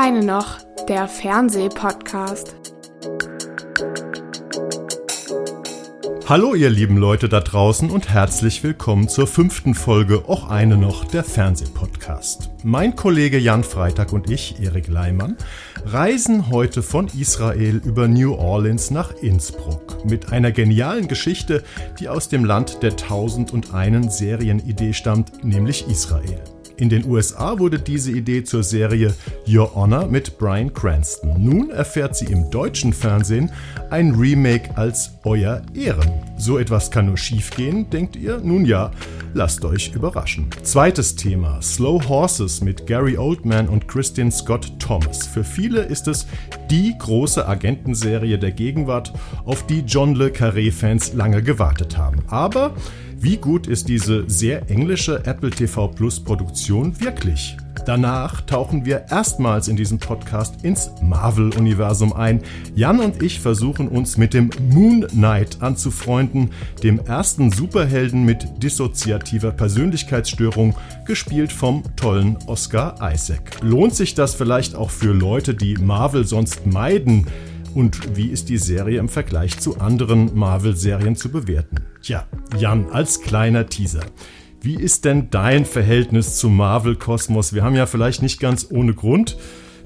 [0.00, 0.56] eine noch,
[0.88, 2.56] der Fernsehpodcast.
[6.26, 11.04] Hallo ihr lieben Leute da draußen und herzlich willkommen zur fünften Folge auch eine noch
[11.04, 12.48] der Fernsehpodcast.
[12.64, 15.36] Mein Kollege Jan Freitag und ich, Erik Leimann,
[15.84, 21.62] reisen heute von Israel über New Orleans nach Innsbruck mit einer genialen Geschichte,
[21.98, 26.42] die aus dem Land der tausend und einen Serienidee stammt, nämlich Israel.
[26.80, 29.12] In den USA wurde diese Idee zur Serie
[29.46, 31.34] Your Honor mit Brian Cranston.
[31.36, 33.52] Nun erfährt sie im deutschen Fernsehen
[33.90, 36.10] ein Remake als Euer Ehren.
[36.38, 38.40] So etwas kann nur schiefgehen, denkt ihr?
[38.42, 38.92] Nun ja,
[39.34, 40.48] lasst euch überraschen.
[40.62, 45.26] Zweites Thema: Slow Horses mit Gary Oldman und Christian Scott Thomas.
[45.26, 46.26] Für viele ist es
[46.70, 49.12] die große Agentenserie der Gegenwart,
[49.44, 52.22] auf die John Le Carré-Fans lange gewartet haben.
[52.28, 52.74] Aber
[53.22, 57.54] wie gut ist diese sehr englische Apple TV Plus Produktion wirklich?
[57.84, 62.40] Danach tauchen wir erstmals in diesem Podcast ins Marvel-Universum ein.
[62.74, 66.50] Jan und ich versuchen uns mit dem Moon Knight anzufreunden,
[66.82, 70.74] dem ersten Superhelden mit dissoziativer Persönlichkeitsstörung,
[71.04, 73.60] gespielt vom tollen Oscar Isaac.
[73.60, 77.26] Lohnt sich das vielleicht auch für Leute, die Marvel sonst meiden?
[77.74, 81.76] Und wie ist die Serie im Vergleich zu anderen Marvel-Serien zu bewerten?
[82.02, 82.26] Tja,
[82.58, 84.04] Jan, als kleiner Teaser.
[84.60, 87.54] Wie ist denn dein Verhältnis zum Marvel-Kosmos?
[87.54, 89.36] Wir haben ja vielleicht nicht ganz ohne Grund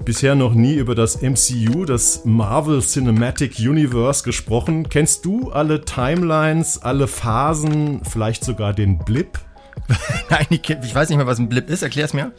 [0.03, 4.89] bisher noch nie über das MCU, das Marvel Cinematic Universe gesprochen.
[4.89, 9.39] Kennst du alle Timelines, alle Phasen, vielleicht sogar den Blip?
[10.29, 11.83] Nein, ich weiß nicht mehr, was ein Blip ist.
[11.83, 12.31] Erklär's mir.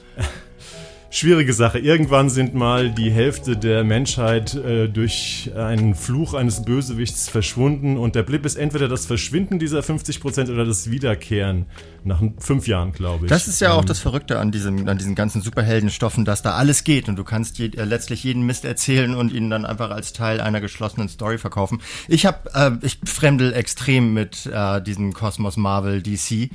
[1.10, 1.78] Schwierige Sache.
[1.78, 8.14] Irgendwann sind mal die Hälfte der Menschheit äh, durch einen Fluch eines Bösewichts verschwunden und
[8.14, 11.66] der Blip ist entweder das Verschwinden dieser 50 Prozent oder das Wiederkehren
[12.04, 13.30] nach fünf Jahren, glaube ich.
[13.30, 16.54] Das ist ja auch ähm, das Verrückte an diesem, an diesen ganzen Superheldenstoffen, dass da
[16.54, 19.91] alles geht und du kannst je, äh, letztlich jeden Mist erzählen und ihn dann einfach
[19.91, 21.81] als Teil einer geschlossenen Story verkaufen.
[22.08, 26.50] Ich habe, äh, ich fremdel extrem mit äh, diesem Kosmos Marvel DC.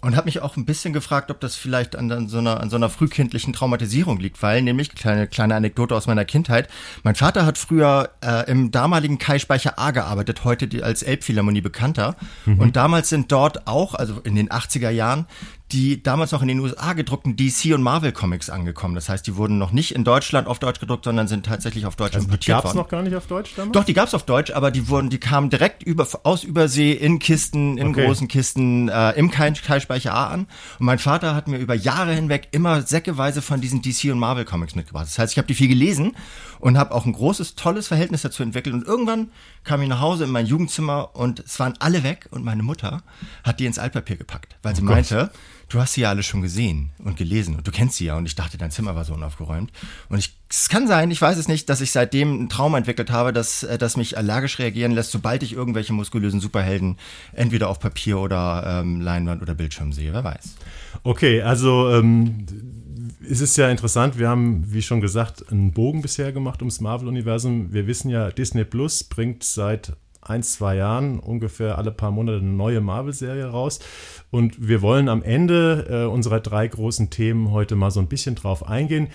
[0.00, 2.70] Und habe mich auch ein bisschen gefragt, ob das vielleicht an, an, so einer, an
[2.70, 6.68] so einer frühkindlichen Traumatisierung liegt, weil nämlich, kleine, kleine Anekdote aus meiner Kindheit,
[7.02, 12.14] mein Vater hat früher äh, im damaligen Kai-Speicher A gearbeitet, heute die, als Elbphilharmonie bekannter.
[12.46, 12.60] Mhm.
[12.60, 15.26] Und damals sind dort auch, also in den 80er Jahren,
[15.72, 18.94] die damals noch in den USA gedruckten DC und Marvel Comics angekommen.
[18.94, 21.96] Das heißt, die wurden noch nicht in Deutschland auf Deutsch gedruckt, sondern sind tatsächlich auf
[21.96, 22.62] Deutsch also importiert worden.
[22.62, 23.72] Die gab's noch gar nicht auf Deutsch damals?
[23.72, 27.18] Doch, die gab's auf Deutsch, aber die wurden, die kamen direkt über, aus Übersee in
[27.18, 28.06] Kisten, in okay.
[28.06, 30.46] großen Kisten, äh, im Kai-Speicher A an.
[30.78, 34.46] Und mein Vater hat mir über Jahre hinweg immer säckeweise von diesen DC und Marvel
[34.46, 35.06] Comics mitgebracht.
[35.06, 36.16] Das heißt, ich habe die viel gelesen
[36.60, 38.74] und habe auch ein großes, tolles Verhältnis dazu entwickelt.
[38.74, 39.30] Und irgendwann
[39.64, 43.02] kam ich nach Hause in mein Jugendzimmer und es waren alle weg und meine Mutter
[43.44, 45.30] hat die ins Altpapier gepackt, weil sie oh meinte,
[45.68, 48.26] du hast sie ja alle schon gesehen und gelesen und du kennst sie ja und
[48.26, 49.70] ich dachte, dein Zimmer war so unaufgeräumt.
[50.08, 53.10] Und ich, es kann sein, ich weiß es nicht, dass ich seitdem einen Traum entwickelt
[53.10, 56.96] habe, dass, äh, dass mich allergisch reagieren lässt, sobald ich irgendwelche muskulösen Superhelden
[57.32, 60.56] entweder auf Papier oder ähm, Leinwand oder Bildschirm sehe, wer weiß.
[61.02, 62.46] Okay, also ähm,
[63.20, 67.72] es ist ja interessant, wir haben, wie schon gesagt, einen Bogen bisher gemacht ums Marvel-Universum.
[67.72, 72.48] Wir wissen ja, Disney Plus bringt seit ein, zwei Jahren ungefähr alle paar Monate eine
[72.48, 73.80] neue Marvel-Serie raus.
[74.30, 78.34] Und wir wollen am Ende äh, unserer drei großen Themen heute mal so ein bisschen
[78.34, 79.08] drauf eingehen.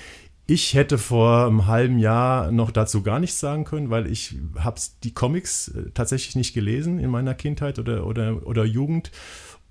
[0.45, 4.81] Ich hätte vor einem halben Jahr noch dazu gar nichts sagen können, weil ich habe
[5.03, 9.11] die Comics äh, tatsächlich nicht gelesen in meiner Kindheit oder, oder, oder Jugend.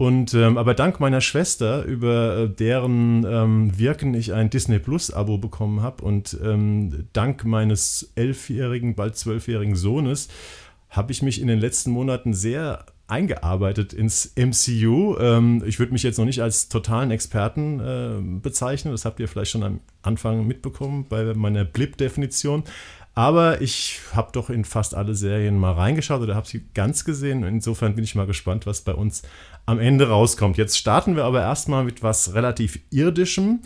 [0.02, 5.12] Und ähm, aber dank meiner Schwester, über äh, deren ähm, Wirken ich ein Disney Plus
[5.12, 10.26] Abo bekommen habe und ähm, dank meines elfjährigen, bald zwölfjährigen Sohnes,
[10.90, 15.18] habe ich mich in den letzten Monaten sehr eingearbeitet ins MCU.
[15.20, 19.28] Ähm, ich würde mich jetzt noch nicht als totalen Experten äh, bezeichnen, das habt ihr
[19.28, 22.64] vielleicht schon am Anfang mitbekommen bei meiner Blip-Definition.
[23.14, 27.44] Aber ich habe doch in fast alle Serien mal reingeschaut oder habe sie ganz gesehen.
[27.44, 29.22] Insofern bin ich mal gespannt, was bei uns
[29.66, 30.56] am Ende rauskommt.
[30.56, 33.60] Jetzt starten wir aber erstmal mit was relativ irdischem.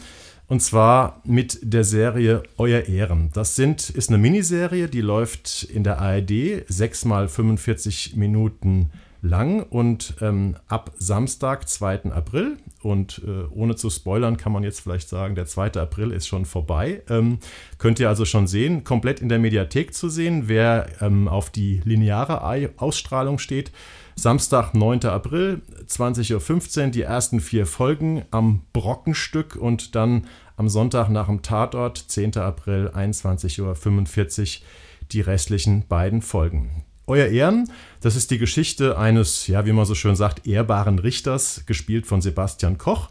[0.49, 3.31] Und zwar mit der Serie Euer Ehren.
[3.32, 8.91] Das sind, ist eine Miniserie, die läuft in der ARD, 6 mal 45 Minuten
[9.26, 12.12] lang und ähm, ab Samstag, 2.
[12.12, 12.58] April.
[12.82, 15.73] Und äh, ohne zu spoilern kann man jetzt vielleicht sagen, der 2.
[15.73, 17.02] April ist schon vorbei.
[17.11, 17.38] Ähm,
[17.78, 21.81] könnt ihr also schon sehen, komplett in der Mediathek zu sehen, wer ähm, auf die
[21.84, 22.43] lineare
[22.78, 23.73] Ausstrahlung steht.
[24.14, 25.05] Samstag, 9.
[25.05, 30.26] April, 20.15 Uhr, die ersten vier Folgen am Brockenstück und dann
[30.56, 32.38] am Sonntag nach dem Tatort, 10.
[32.38, 34.67] April, 21.45 Uhr,
[35.12, 36.86] die restlichen beiden Folgen.
[37.08, 37.70] Euer Ehren,
[38.00, 42.20] das ist die Geschichte eines, ja, wie man so schön sagt, ehrbaren Richters, gespielt von
[42.20, 43.11] Sebastian Koch.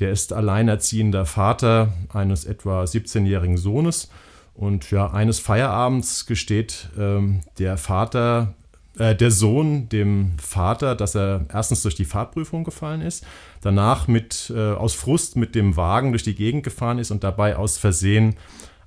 [0.00, 4.10] Der ist alleinerziehender Vater eines etwa 17-jährigen Sohnes
[4.54, 8.54] Und ja, eines Feierabends gesteht ähm, der Vater,
[8.98, 13.24] äh, der Sohn dem Vater, dass er erstens durch die Fahrprüfung gefallen ist,
[13.60, 17.56] danach mit, äh, aus Frust mit dem Wagen durch die Gegend gefahren ist und dabei
[17.56, 18.36] aus Versehen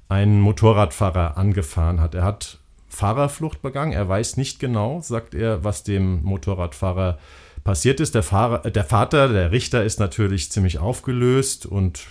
[0.09, 2.15] einen Motorradfahrer angefahren hat.
[2.15, 2.58] Er hat
[2.89, 3.93] Fahrerflucht begangen.
[3.93, 7.19] Er weiß nicht genau, sagt er, was dem Motorradfahrer
[7.63, 8.15] passiert ist.
[8.15, 12.07] Der, Fahrer, der Vater, der Richter, ist natürlich ziemlich aufgelöst und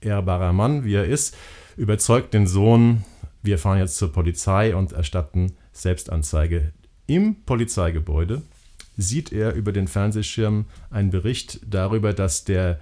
[0.00, 1.36] ehrbarer Mann, wie er ist,
[1.76, 3.04] überzeugt den Sohn,
[3.42, 6.72] wir fahren jetzt zur Polizei und erstatten Selbstanzeige.
[7.06, 8.42] Im Polizeigebäude
[8.96, 12.80] sieht er über den Fernsehschirm einen Bericht darüber, dass der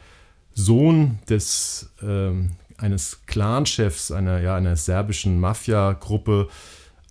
[0.52, 2.32] Sohn des, äh,
[2.76, 6.48] eines Clanchefs einer, ja, einer serbischen Mafia-Gruppe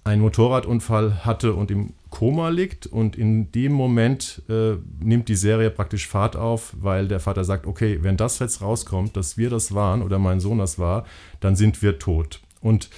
[0.10, 2.88] einen Motorradunfall hatte und im Koma liegt.
[2.88, 7.68] Und in dem Moment äh, nimmt die Serie praktisch Fahrt auf, weil der Vater sagt,
[7.68, 11.06] okay, wenn das jetzt rauskommt, dass wir das waren oder mein Sohn das war,
[11.40, 12.42] dann sind wir tot.
[12.62, 12.90] Und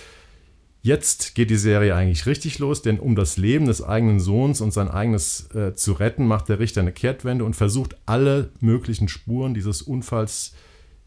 [0.83, 4.71] Jetzt geht die Serie eigentlich richtig los, denn um das Leben des eigenen Sohns und
[4.71, 9.53] sein eigenes äh, zu retten, macht der Richter eine Kehrtwende und versucht alle möglichen Spuren
[9.53, 10.55] dieses Unfalls,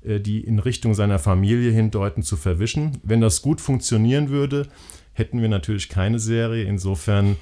[0.04, 2.98] äh, die in Richtung seiner Familie hindeuten, zu verwischen.
[3.02, 4.68] Wenn das gut funktionieren würde,
[5.14, 6.64] hätten wir natürlich keine Serie.
[6.64, 7.36] Insofern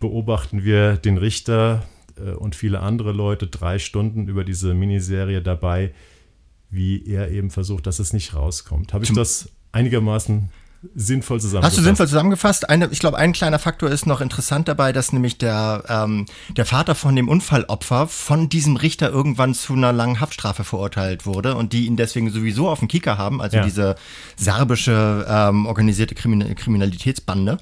[0.00, 1.84] beobachten wir den Richter
[2.16, 5.94] äh, und viele andere Leute drei Stunden über diese Miniserie dabei,
[6.70, 8.92] wie er eben versucht, dass es nicht rauskommt.
[8.92, 10.50] Habe ich das einigermaßen
[10.94, 11.72] sinnvoll zusammengefasst.
[11.72, 12.68] Hast du sinnvoll zusammengefasst?
[12.68, 16.26] Eine, ich glaube, ein kleiner Faktor ist noch interessant dabei, dass nämlich der, ähm,
[16.56, 21.54] der Vater von dem Unfallopfer von diesem Richter irgendwann zu einer langen Haftstrafe verurteilt wurde
[21.54, 23.64] und die ihn deswegen sowieso auf dem Kicker haben, also ja.
[23.64, 23.94] diese
[24.36, 27.58] serbische ähm, organisierte Krimin Kriminalitätsbande.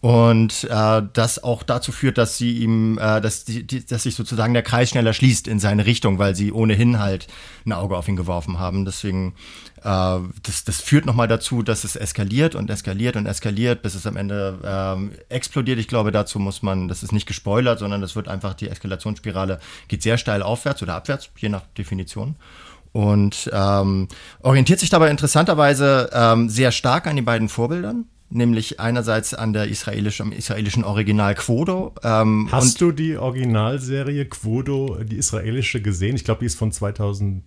[0.00, 4.14] Und äh, das auch dazu führt, dass sie ihm, äh, dass, die, die, dass sich
[4.14, 7.26] sozusagen der Kreis schneller schließt in seine Richtung, weil sie ohnehin halt
[7.66, 8.84] ein Auge auf ihn geworfen haben.
[8.84, 9.34] Deswegen
[9.82, 14.06] äh, das, das führt nochmal dazu, dass es eskaliert und eskaliert und eskaliert, bis es
[14.06, 15.78] am Ende ähm, explodiert.
[15.78, 19.60] Ich glaube, dazu muss man, das ist nicht gespoilert, sondern das wird einfach, die Eskalationsspirale
[19.88, 22.36] geht sehr steil aufwärts oder abwärts, je nach Definition.
[22.92, 24.08] Und ähm,
[24.40, 29.68] orientiert sich dabei interessanterweise ähm, sehr stark an den beiden Vorbildern nämlich einerseits an der
[29.68, 31.94] israelischen, am israelischen Original Quodo.
[32.02, 36.16] Ähm, Hast du die Originalserie Quodo, die israelische, gesehen?
[36.16, 37.42] Ich glaube, die ist von 2000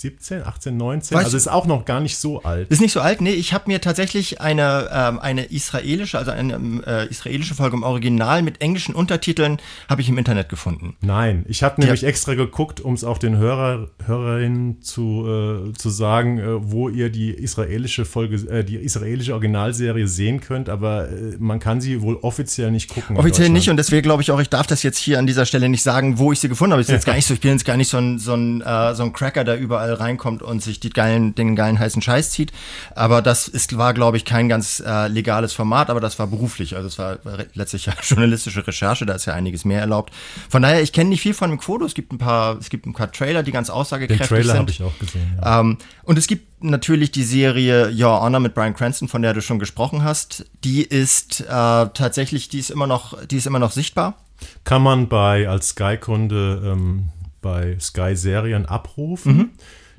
[0.00, 1.16] 17, 18, 19.
[1.16, 2.68] Weißt also ist auch noch gar nicht so alt.
[2.68, 3.30] Ist nicht so alt, nee.
[3.30, 8.42] Ich habe mir tatsächlich eine, ähm, eine israelische, also eine äh, israelische Folge im Original
[8.42, 9.58] mit englischen Untertiteln
[9.88, 10.96] habe ich im Internet gefunden.
[11.00, 12.08] Nein, ich habe nämlich ja.
[12.08, 15.26] extra geguckt, um es auch den Hörer, Hörerinnen zu,
[15.70, 20.68] äh, zu sagen, äh, wo ihr die israelische Folge, äh, die israelische Originalserie sehen könnt,
[20.68, 23.16] aber äh, man kann sie wohl offiziell nicht gucken.
[23.16, 25.68] Offiziell nicht und deswegen glaube ich auch, ich darf das jetzt hier an dieser Stelle
[25.68, 26.82] nicht sagen, wo ich sie gefunden habe.
[26.82, 28.94] Ich, jetzt gar nicht so, ich bin jetzt gar nicht so ein, so ein, äh,
[28.94, 32.30] so ein Cracker, der überall überall reinkommt und sich die geilen, den geilen heißen Scheiß
[32.30, 32.52] zieht.
[32.94, 36.76] Aber das ist, war, glaube ich, kein ganz äh, legales Format, aber das war beruflich.
[36.76, 37.18] Also es war
[37.54, 40.12] letztlich ja journalistische Recherche, da ist ja einiges mehr erlaubt.
[40.48, 41.84] Von daher, ich kenne nicht viel von dem Quodo.
[41.84, 44.70] Es gibt ein paar, es gibt ein paar Trailer, die ganz aussagekräftig Den Trailer habe
[44.70, 45.38] ich auch gesehen.
[45.40, 45.60] Ja.
[45.60, 49.42] Ähm, und es gibt natürlich die Serie Your Honor mit Brian Cranston, von der du
[49.42, 50.46] schon gesprochen hast.
[50.64, 54.18] Die ist äh, tatsächlich, die ist immer noch, die ist immer noch sichtbar.
[54.64, 57.08] Kann man bei als Sky-Kunde ähm,
[57.44, 59.36] bei Sky Serien abrufen.
[59.36, 59.50] Mhm.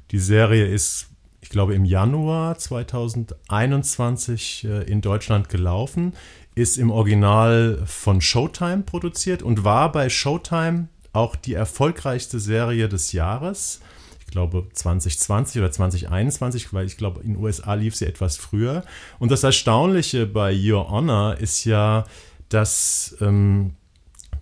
[0.09, 1.09] Die Serie ist,
[1.41, 6.13] ich glaube, im Januar 2021 äh, in Deutschland gelaufen,
[6.55, 13.11] ist im Original von Showtime produziert und war bei Showtime auch die erfolgreichste Serie des
[13.11, 13.79] Jahres.
[14.25, 18.83] Ich glaube 2020 oder 2021, weil ich glaube, in den USA lief sie etwas früher.
[19.19, 22.05] Und das Erstaunliche bei Your Honor ist ja,
[22.49, 23.75] dass ähm,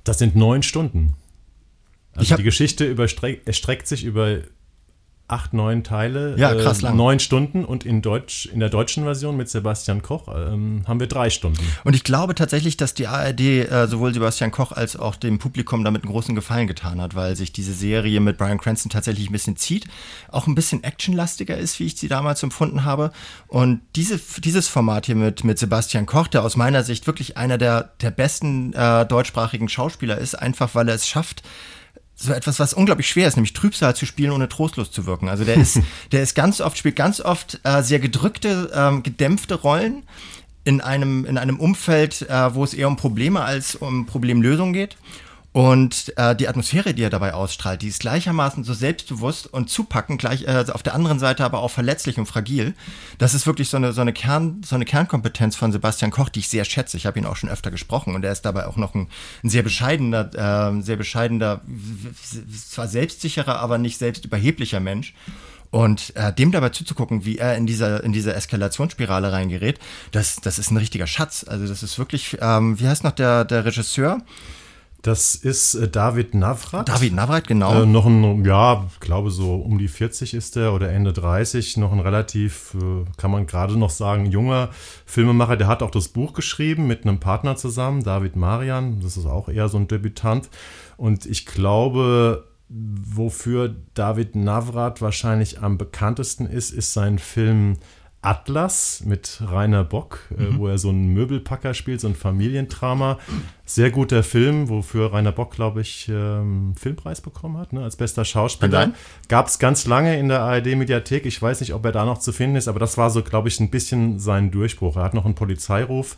[0.05, 1.15] das sind neun Stunden.
[2.15, 2.95] Also die Geschichte
[3.45, 4.39] erstreckt sich über
[5.27, 6.93] acht, neun Teile, ja, krass lang.
[6.93, 10.99] Äh, neun Stunden und in Deutsch, in der deutschen Version mit Sebastian Koch ähm, haben
[10.99, 11.65] wir drei Stunden.
[11.85, 15.83] Und ich glaube tatsächlich, dass die ARD äh, sowohl Sebastian Koch als auch dem Publikum
[15.85, 19.33] damit einen großen Gefallen getan hat, weil sich diese Serie mit Brian Cranston tatsächlich ein
[19.33, 19.87] bisschen zieht,
[20.29, 23.11] auch ein bisschen actionlastiger ist, wie ich sie damals empfunden habe.
[23.47, 27.57] Und diese, dieses Format hier mit, mit Sebastian Koch, der aus meiner Sicht wirklich einer
[27.57, 31.43] der, der besten äh, deutschsprachigen Schauspieler ist, einfach weil er es schafft,
[32.15, 35.29] so etwas, was unglaublich schwer ist, nämlich Trübsal zu spielen, ohne trostlos zu wirken.
[35.29, 35.79] Also der ist,
[36.11, 40.03] der ist ganz oft, spielt ganz oft äh, sehr gedrückte, ähm, gedämpfte Rollen
[40.63, 44.97] in einem, in einem Umfeld, äh, wo es eher um Probleme als um Problemlösung geht.
[45.53, 50.19] Und äh, die Atmosphäre, die er dabei ausstrahlt, die ist gleichermaßen so selbstbewusst und zupackend,
[50.19, 52.73] gleich äh, auf der anderen Seite aber auch verletzlich und fragil.
[53.19, 56.39] Das ist wirklich so eine, so eine, Kern, so eine Kernkompetenz von Sebastian Koch, die
[56.39, 56.97] ich sehr schätze.
[56.97, 59.09] Ich habe ihn auch schon öfter gesprochen und er ist dabei auch noch ein,
[59.43, 61.61] ein sehr bescheidener, äh, sehr bescheidener,
[62.67, 65.13] zwar selbstsicherer, aber nicht selbstüberheblicher Mensch.
[65.69, 69.79] Und äh, dem dabei zuzugucken, wie er in dieser, in diese Eskalationsspirale reingerät,
[70.11, 71.45] das, das ist ein richtiger Schatz.
[71.47, 74.21] Also das ist wirklich, ähm, wie heißt noch der, der Regisseur?
[75.03, 76.87] Das ist äh, David Navrat.
[76.87, 77.83] David Navrat, genau.
[77.83, 81.75] Äh, noch ein, ja, glaube so um die 40 ist er oder Ende 30.
[81.75, 84.69] Noch ein relativ, äh, kann man gerade noch sagen, junger
[85.05, 85.57] Filmemacher.
[85.57, 89.01] Der hat auch das Buch geschrieben mit einem Partner zusammen, David Marian.
[89.01, 90.49] Das ist auch eher so ein Debütant.
[90.95, 97.77] Und ich glaube, wofür David Navrat wahrscheinlich am bekanntesten ist, ist sein Film
[98.23, 100.57] Atlas mit Rainer Bock, äh, mhm.
[100.57, 103.19] wo er so einen Möbelpacker spielt, so ein Familiendrama.
[103.65, 108.25] Sehr guter Film, wofür Rainer Bock, glaube ich, ähm, Filmpreis bekommen hat, ne, als bester
[108.25, 108.93] Schauspieler.
[109.27, 111.25] Gab es ganz lange in der ARD-Mediathek.
[111.25, 113.49] Ich weiß nicht, ob er da noch zu finden ist, aber das war so, glaube
[113.49, 114.95] ich, ein bisschen sein Durchbruch.
[114.95, 116.17] Er hat noch einen Polizeiruf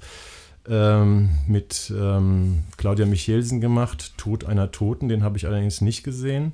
[0.70, 6.54] ähm, mit ähm, Claudia Michelsen gemacht, Tod einer Toten, den habe ich allerdings nicht gesehen.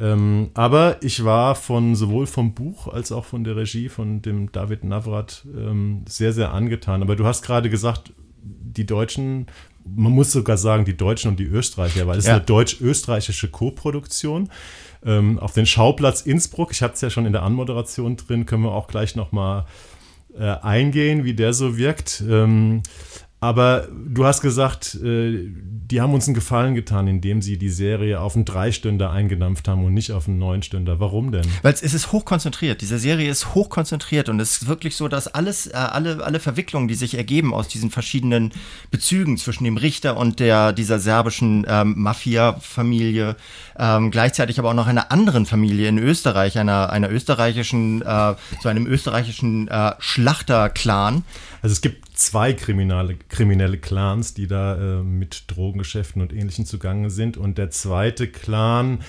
[0.00, 4.50] Ähm, aber ich war von sowohl vom Buch als auch von der Regie von dem
[4.50, 7.02] David Navrat ähm, sehr, sehr angetan.
[7.02, 9.46] Aber du hast gerade gesagt, die Deutschen,
[9.84, 12.32] man muss sogar sagen, die Deutschen und die Österreicher, weil es ja.
[12.32, 14.48] ist eine deutsch-österreichische Co-Produktion.
[15.04, 18.62] Ähm, auf den Schauplatz Innsbruck, ich hatte es ja schon in der Anmoderation drin, können
[18.62, 19.66] wir auch gleich nochmal
[20.38, 22.22] äh, eingehen, wie der so wirkt.
[22.26, 22.82] Ähm,
[23.40, 25.48] aber du hast gesagt, äh,
[25.90, 29.84] die haben uns einen Gefallen getan, indem sie die Serie auf einen Dreistünder eingedampft haben
[29.84, 31.00] und nicht auf einen Neunstünder.
[31.00, 31.46] Warum denn?
[31.62, 32.80] Weil es ist hochkonzentriert.
[32.80, 36.86] Diese Serie ist hochkonzentriert und es ist wirklich so, dass alles, äh, alle, alle Verwicklungen,
[36.86, 38.52] die sich ergeben aus diesen verschiedenen
[38.90, 43.36] Bezügen zwischen dem Richter und der, dieser serbischen ähm, Mafia-Familie,
[43.78, 48.68] ähm, gleichzeitig aber auch noch einer anderen Familie in Österreich, einer, einer österreichischen, äh, so
[48.68, 51.24] einem österreichischen äh, Schlachter-Clan.
[51.62, 57.10] Also es gibt zwei kriminelle, kriminelle Clans, die da äh, mit Drogengeschäften und Ähnlichem zugange
[57.10, 57.36] sind.
[57.36, 59.00] Und der zweite Clan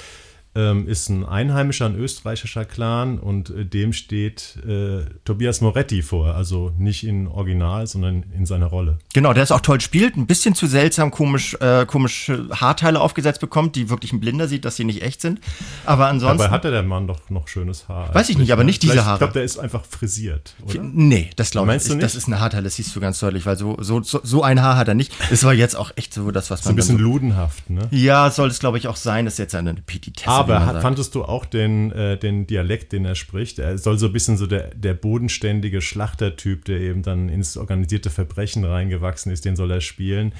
[0.53, 6.35] ähm, ist ein einheimischer, ein österreichischer Clan und äh, dem steht äh, Tobias Moretti vor.
[6.35, 8.97] Also nicht in Original, sondern in seiner Rolle.
[9.13, 13.39] Genau, der ist auch toll spielt, ein bisschen zu seltsam, komisch, äh, komisch Haarteile aufgesetzt
[13.39, 15.39] bekommt, die wirklich ein Blinder sieht, dass sie nicht echt sind.
[15.85, 16.39] Aber ansonsten.
[16.39, 18.13] Dabei hatte der Mann doch noch schönes Haar.
[18.13, 19.15] Weiß ich nicht, aber nicht diese Haare.
[19.15, 20.81] Ich glaube, der ist einfach frisiert, oder?
[20.83, 22.01] Nee, das glaube ich nicht.
[22.01, 24.75] Das ist ein Haarteil, das siehst du ganz deutlich, weil so, so, so, ein Haar
[24.75, 25.13] hat er nicht.
[25.31, 26.63] Es war jetzt auch echt so das, was man.
[26.65, 27.87] So ein bisschen so, ludenhaft, ne?
[27.91, 29.25] Ja, soll es, glaube ich, auch sein.
[29.25, 30.40] Das ist jetzt eine Petitesse.
[30.49, 33.59] Aber fandest du auch den, äh, den Dialekt, den er spricht?
[33.59, 38.09] Er soll so ein bisschen so der, der bodenständige Schlachtertyp, der eben dann ins organisierte
[38.09, 40.33] Verbrechen reingewachsen ist, den soll er spielen.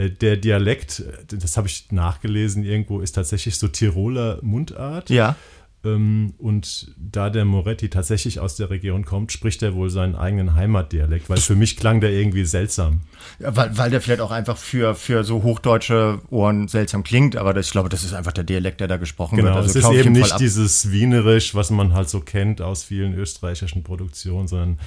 [0.00, 5.10] Äh, der Dialekt, das habe ich nachgelesen irgendwo, ist tatsächlich so Tiroler Mundart.
[5.10, 5.36] Ja.
[5.82, 10.54] Ähm, und da der Moretti tatsächlich aus der Region kommt, spricht er wohl seinen eigenen
[10.54, 13.00] Heimatdialekt, weil für mich klang der irgendwie seltsam.
[13.38, 17.54] Ja, weil, weil der vielleicht auch einfach für, für so hochdeutsche Ohren seltsam klingt, aber
[17.54, 19.56] das, ich glaube, das ist einfach der Dialekt, der da gesprochen genau, wird.
[19.56, 23.82] Also es ist eben nicht dieses Wienerisch, was man halt so kennt aus vielen österreichischen
[23.82, 24.78] Produktionen, sondern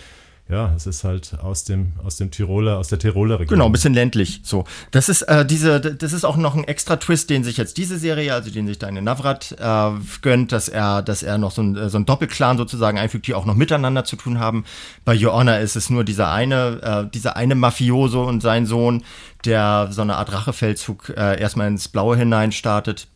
[0.53, 3.57] ja, es ist halt aus dem, aus dem Tiroler, aus der Tiroler Region.
[3.57, 4.41] Genau, ein bisschen ländlich.
[4.43, 4.65] So.
[4.91, 7.98] Das ist, äh, diese, das ist auch noch ein extra Twist, den sich jetzt diese
[7.98, 9.91] Serie, also den sich deine Navrat äh,
[10.22, 13.45] gönnt, dass er, dass er noch so ein, so ein Doppelclan sozusagen einfügt, die auch
[13.45, 14.63] noch miteinander zu tun haben.
[15.05, 19.03] Bei Your Honor ist es nur dieser eine, äh, dieser eine Mafioso und sein Sohn,
[19.45, 23.07] der so eine Art Rachefeldzug äh, erstmal ins Blaue hinein startet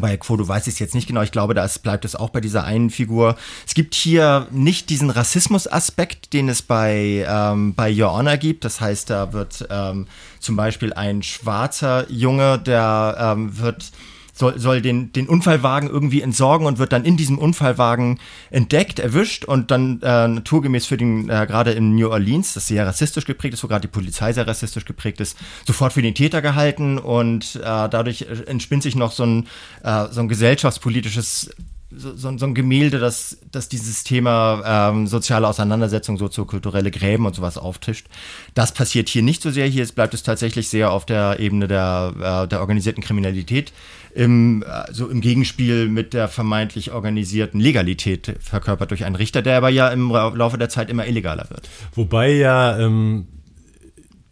[0.00, 1.22] bei Quo, weiß ich es jetzt nicht genau.
[1.22, 3.36] Ich glaube, da bleibt es auch bei dieser einen Figur.
[3.66, 8.64] Es gibt hier nicht diesen Rassismus-Aspekt, den es bei, ähm, bei Your Honor gibt.
[8.64, 10.06] Das heißt, da wird ähm,
[10.40, 13.92] zum Beispiel ein schwarzer Junge, der ähm, wird
[14.34, 18.18] soll, soll den, den Unfallwagen irgendwie entsorgen und wird dann in diesem Unfallwagen
[18.50, 22.86] entdeckt, erwischt und dann äh, naturgemäß für den, äh, gerade in New Orleans, das sehr
[22.86, 26.42] rassistisch geprägt ist, wo gerade die Polizei sehr rassistisch geprägt ist, sofort für den Täter
[26.42, 29.46] gehalten und äh, dadurch entspinnt sich noch so ein,
[29.84, 31.50] äh, so ein gesellschaftspolitisches
[31.96, 37.58] so, so, ein Gemälde, das, das dieses Thema ähm, soziale Auseinandersetzung, soziokulturelle Gräben und sowas
[37.58, 38.06] auftischt.
[38.54, 39.66] Das passiert hier nicht so sehr.
[39.66, 43.72] Hier bleibt es tatsächlich sehr auf der Ebene der, äh, der organisierten Kriminalität,
[44.14, 49.56] im, äh, so im Gegenspiel mit der vermeintlich organisierten Legalität verkörpert durch einen Richter, der
[49.56, 51.68] aber ja im Laufe der Zeit immer illegaler wird.
[51.94, 53.26] Wobei ja ähm,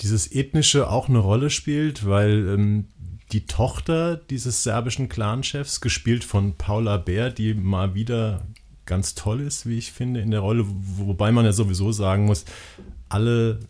[0.01, 2.87] dieses Ethnische auch eine Rolle spielt, weil ähm,
[3.33, 8.43] die Tochter dieses serbischen Clanchefs, gespielt von Paula Bär, die mal wieder
[8.85, 12.45] ganz toll ist, wie ich finde, in der Rolle, wobei man ja sowieso sagen muss,
[13.09, 13.61] alle,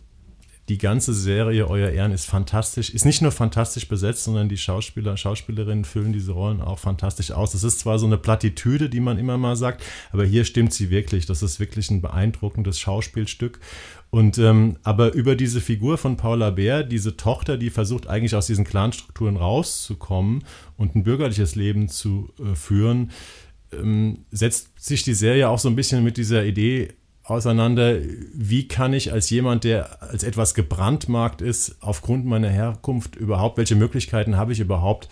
[0.69, 5.17] die ganze Serie Euer Ehren ist fantastisch, ist nicht nur fantastisch besetzt, sondern die Schauspieler,
[5.17, 7.51] Schauspielerinnen füllen diese Rollen auch fantastisch aus.
[7.51, 10.89] Das ist zwar so eine Plattitüde, die man immer mal sagt, aber hier stimmt sie
[10.89, 11.25] wirklich.
[11.25, 13.59] Das ist wirklich ein beeindruckendes Schauspielstück.
[14.09, 18.47] Und ähm, aber über diese Figur von Paula Bär, diese Tochter, die versucht eigentlich aus
[18.47, 20.45] diesen Clanstrukturen rauszukommen
[20.77, 23.11] und ein bürgerliches Leben zu äh, führen,
[23.73, 26.93] ähm, setzt sich die Serie auch so ein bisschen mit dieser Idee
[27.23, 27.97] auseinander,
[28.33, 33.75] wie kann ich als jemand, der als etwas gebrandmarkt ist, aufgrund meiner Herkunft überhaupt, welche
[33.75, 35.07] Möglichkeiten habe ich überhaupt,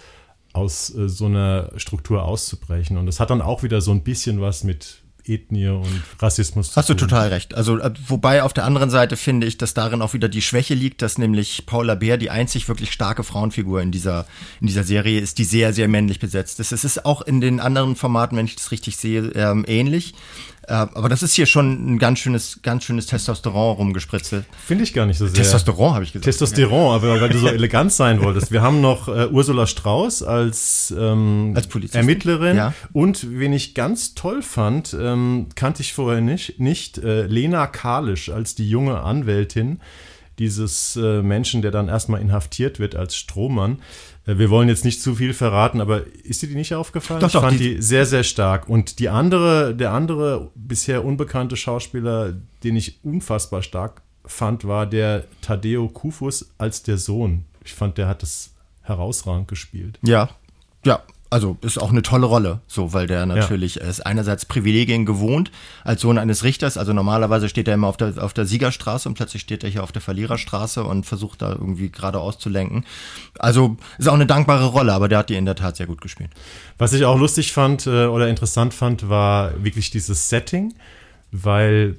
[0.53, 2.97] aus äh, so einer Struktur auszubrechen?
[2.97, 6.75] Und das hat dann auch wieder so ein bisschen was mit Ethnie und Rassismus.
[6.75, 7.53] Hast du total recht.
[7.53, 10.73] Also, äh, wobei auf der anderen Seite finde ich, dass darin auch wieder die Schwäche
[10.73, 14.25] liegt, dass nämlich Paula Bär die einzig wirklich starke Frauenfigur in dieser,
[14.59, 16.71] in dieser Serie ist, die sehr, sehr männlich besetzt ist.
[16.71, 20.13] Es ist auch in den anderen Formaten, wenn ich das richtig sehe, ähm, ähnlich.
[20.67, 24.35] Äh, aber das ist hier schon ein ganz schönes, ganz schönes Testosteron rumgespritzt.
[24.65, 25.35] Finde ich gar nicht so sehr.
[25.35, 26.25] Testosteron habe ich gesagt.
[26.25, 28.51] Testosteron, aber weil du so elegant sein wolltest.
[28.51, 32.57] Wir haben noch äh, Ursula Strauß als, ähm, als Ermittlerin.
[32.57, 32.73] Ja.
[32.93, 38.29] Und wen ich ganz toll fand, ähm, kannte ich vorher nicht, nicht äh, Lena Kalisch
[38.29, 39.79] als die junge Anwältin
[40.41, 43.79] dieses äh, Menschen, der dann erstmal inhaftiert wird als Strohmann.
[44.25, 47.21] Äh, wir wollen jetzt nicht zu viel verraten, aber ist dir die nicht aufgefallen?
[47.21, 48.67] Doch, doch, ich fand die, die, sehr, sehr stark.
[48.67, 52.33] Und die andere, der andere bisher unbekannte Schauspieler,
[52.63, 57.45] den ich unfassbar stark fand, war der Tadeo Kufus als der Sohn.
[57.63, 59.99] Ich fand, der hat das herausragend gespielt.
[60.01, 60.31] Ja,
[60.83, 63.83] ja, also ist auch eine tolle Rolle, so, weil der natürlich ja.
[63.83, 65.49] ist einerseits Privilegien gewohnt
[65.85, 66.77] als Sohn eines Richters.
[66.77, 69.81] Also normalerweise steht er immer auf der, auf der Siegerstraße und plötzlich steht er hier
[69.81, 72.83] auf der Verliererstraße und versucht da irgendwie geradeaus zu lenken.
[73.39, 76.01] Also ist auch eine dankbare Rolle, aber der hat die in der Tat sehr gut
[76.01, 76.31] gespielt.
[76.77, 80.73] Was ich auch lustig fand äh, oder interessant fand, war wirklich dieses Setting,
[81.31, 81.95] weil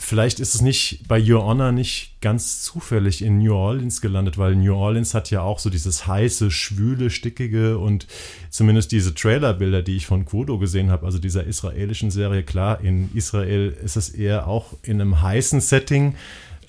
[0.00, 4.56] vielleicht ist es nicht bei Your Honor nicht ganz zufällig in New Orleans gelandet, weil
[4.56, 8.06] New Orleans hat ja auch so dieses heiße, schwüle, stickige und
[8.48, 13.10] zumindest diese Trailerbilder, die ich von Quodo gesehen habe, also dieser israelischen Serie, klar, in
[13.14, 16.14] Israel ist es eher auch in einem heißen Setting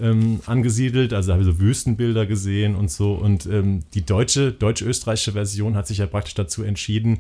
[0.02, 3.14] ähm, angesiedelt, also habe ich so Wüstenbilder gesehen und so.
[3.14, 7.20] Und ähm, die deutsche, deutsch-österreichische Version hat sich ja praktisch dazu entschieden,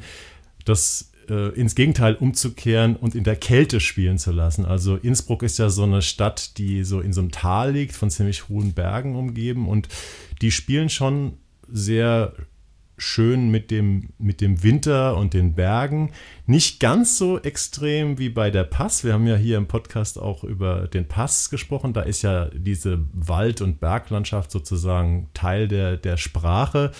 [0.65, 4.65] dass äh, ins Gegenteil umzukehren und in der Kälte spielen zu lassen.
[4.65, 8.09] Also Innsbruck ist ja so eine Stadt, die so in so einem Tal liegt, von
[8.09, 9.87] ziemlich hohen Bergen umgeben und
[10.41, 11.37] die spielen schon
[11.69, 12.33] sehr
[13.01, 16.11] schön mit dem, mit dem Winter und den Bergen.
[16.45, 19.03] Nicht ganz so extrem wie bei der Pass.
[19.03, 21.93] Wir haben ja hier im Podcast auch über den Pass gesprochen.
[21.93, 26.91] Da ist ja diese Wald- und Berglandschaft sozusagen Teil der, der Sprache.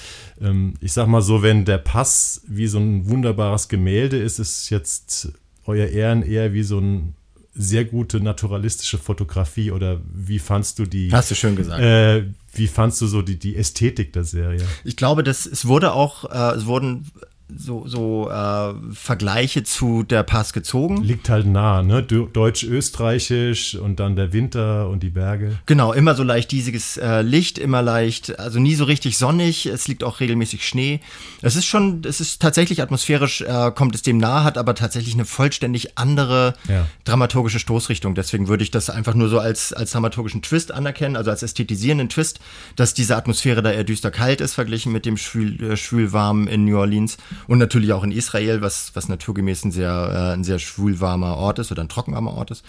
[0.42, 4.70] Ähm, ich sag mal so, wenn der Pass wie so ein wunderbares Gemälde ist, ist
[4.70, 5.34] jetzt
[5.66, 7.16] euer Ehren eher wie so ein
[7.54, 11.12] sehr gute naturalistische Fotografie oder wie fandst du die?
[11.12, 11.82] Hast du schön gesagt.
[11.82, 14.66] Äh, wie fandst du so die, die Ästhetik der Serie?
[14.84, 17.10] Ich glaube, dass es wurde auch, äh, es wurden
[17.56, 21.04] so, so äh, Vergleiche zu der Pass gezogen.
[21.04, 22.04] Liegt halt nah, ne?
[22.04, 25.58] Deutsch-Österreichisch und dann der Winter und die Berge.
[25.66, 29.66] Genau, immer so leicht diesiges äh, Licht, immer leicht, also nie so richtig sonnig.
[29.66, 31.00] Es liegt auch regelmäßig Schnee.
[31.42, 35.14] Es ist schon, es ist tatsächlich atmosphärisch, äh, kommt es dem nahe, hat aber tatsächlich
[35.14, 36.88] eine vollständig andere ja.
[37.06, 38.16] dramaturgische Stoßrichtung.
[38.16, 42.10] Deswegen würde ich das einfach nur so als, als dramaturgischen Twist anerkennen, also als ästhetisierenden
[42.10, 42.40] Twist,
[42.76, 46.66] dass diese Atmosphäre da eher düster kalt ist, verglichen mit dem schwül, äh, schwülwarm in
[46.66, 47.18] New Orleans.
[47.48, 51.60] Und natürlich auch in Israel, was, was naturgemäß ein sehr, äh, ein sehr schwulwarmer Ort
[51.60, 52.64] ist oder ein trockenwarmer Ort ist.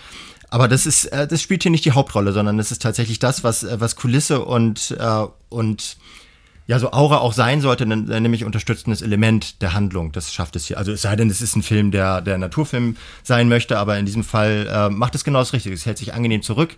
[0.50, 3.42] Aber das ist, äh, das spielt hier nicht die Hauptrolle, sondern es ist tatsächlich das,
[3.44, 5.96] was, äh, was Kulisse und, äh, und
[6.66, 10.12] ja, so Aura auch sein sollte, nämlich unterstützendes Element der Handlung.
[10.12, 10.78] Das schafft es hier.
[10.78, 14.06] Also es sei denn, es ist ein Film, der der Naturfilm sein möchte, aber in
[14.06, 15.74] diesem Fall äh, macht es genau das Richtige.
[15.74, 16.76] Es hält sich angenehm zurück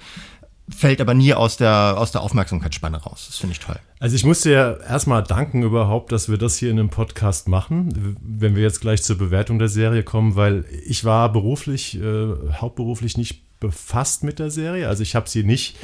[0.68, 3.26] fällt aber nie aus der, aus der Aufmerksamkeitsspanne raus.
[3.26, 3.76] Das finde ich toll.
[3.98, 8.16] Also ich muss dir erstmal danken überhaupt, dass wir das hier in einem Podcast machen,
[8.22, 13.18] wenn wir jetzt gleich zur Bewertung der Serie kommen, weil ich war beruflich, äh, hauptberuflich
[13.18, 14.88] nicht befasst mit der Serie.
[14.88, 15.76] Also ich habe sie nicht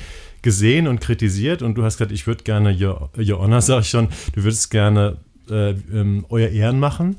[0.42, 3.90] gesehen und kritisiert und du hast gesagt, ich würde gerne, Your, Your Honor, sag ich
[3.90, 5.18] schon, du würdest gerne
[5.50, 7.16] äh, ähm, euer Ehren machen.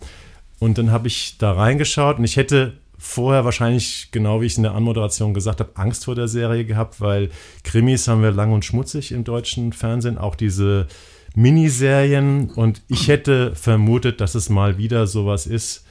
[0.60, 4.64] Und dann habe ich da reingeschaut und ich hätte vorher wahrscheinlich, genau wie ich in
[4.64, 7.32] der Anmoderation gesagt habe, Angst vor der Serie gehabt, weil
[7.64, 10.88] Krimis haben wir lang und schmutzig im deutschen Fernsehen, auch diese
[11.34, 12.52] Miniserien.
[12.52, 15.84] Und ich hätte vermutet, dass es mal wieder sowas ist,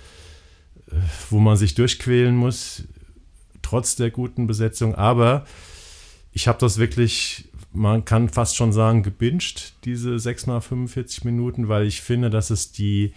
[0.88, 0.94] äh,
[1.30, 2.84] wo man sich durchquälen muss,
[3.60, 4.94] trotz der guten Besetzung.
[4.94, 5.44] Aber
[6.32, 11.68] ich habe das wirklich, man kann fast schon sagen, gebinged, diese 6 mal 45 Minuten,
[11.68, 13.14] weil ich finde, dass es die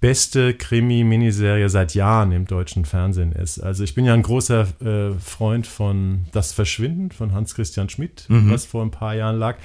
[0.00, 3.58] beste Krimi-Miniserie seit Jahren im deutschen Fernsehen ist.
[3.60, 8.50] Also ich bin ja ein großer äh, Freund von Das Verschwinden von Hans-Christian Schmidt, mhm.
[8.50, 9.56] was vor ein paar Jahren lag,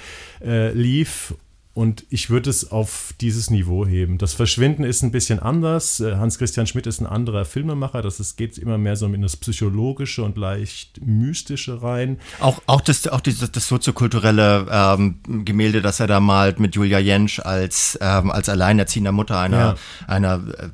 [0.42, 1.34] äh, lief
[1.74, 4.18] und ich würde es auf dieses Niveau heben.
[4.18, 6.00] Das Verschwinden ist ein bisschen anders.
[6.00, 8.02] Äh, Hans-Christian Schmidt ist ein anderer Filmemacher.
[8.02, 12.18] Das ist, geht immer mehr so in das Psychologische und leicht Mystische rein.
[12.40, 16.98] Auch, auch das, auch dieses, das soziokulturelle ähm, Gemälde, das er da malt mit Julia
[16.98, 19.76] Jentsch als, ähm, als alleinerziehender Mutter einer, ja.
[20.06, 20.68] einer äh,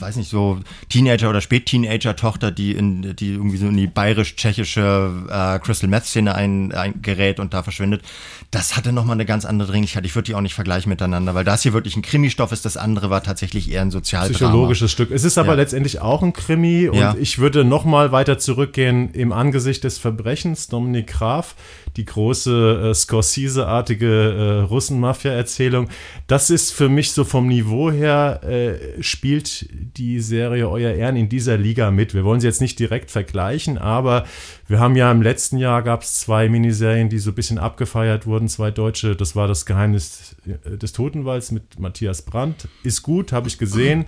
[0.00, 0.58] weiß nicht, so
[0.88, 6.72] Teenager- oder Spätteenager-Tochter, die in, die irgendwie so in die bayerisch-tschechische äh, Crystal Meth-Szene ein,
[6.72, 8.02] eingerät und da verschwindet.
[8.50, 10.04] Das hatte nochmal eine ganz andere Dringlichkeit.
[10.04, 12.76] Ich würde die auch nicht vergleichen miteinander, weil das hier wirklich ein Krimi-Stoff ist, das
[12.76, 14.34] andere war tatsächlich eher ein Sozialdrama.
[14.34, 15.10] Psychologisches Stück.
[15.10, 15.54] Es ist aber ja.
[15.54, 17.14] letztendlich auch ein Krimi und ja.
[17.18, 20.68] ich würde nochmal weiter zurückgehen im Angesicht des Verbrechens.
[20.68, 21.54] Dominik Graf
[21.96, 25.88] die große äh, Scorsese-artige äh, Russen-Mafia-Erzählung.
[26.26, 31.28] Das ist für mich so vom Niveau her, äh, spielt die Serie Euer Ehren in
[31.28, 32.14] dieser Liga mit.
[32.14, 34.24] Wir wollen sie jetzt nicht direkt vergleichen, aber
[34.68, 38.26] wir haben ja im letzten Jahr gab es zwei Miniserien, die so ein bisschen abgefeiert
[38.26, 39.16] wurden, zwei deutsche.
[39.16, 42.68] Das war das Geheimnis äh, des Totenwalds mit Matthias Brandt.
[42.82, 44.06] Ist gut, habe ich gesehen.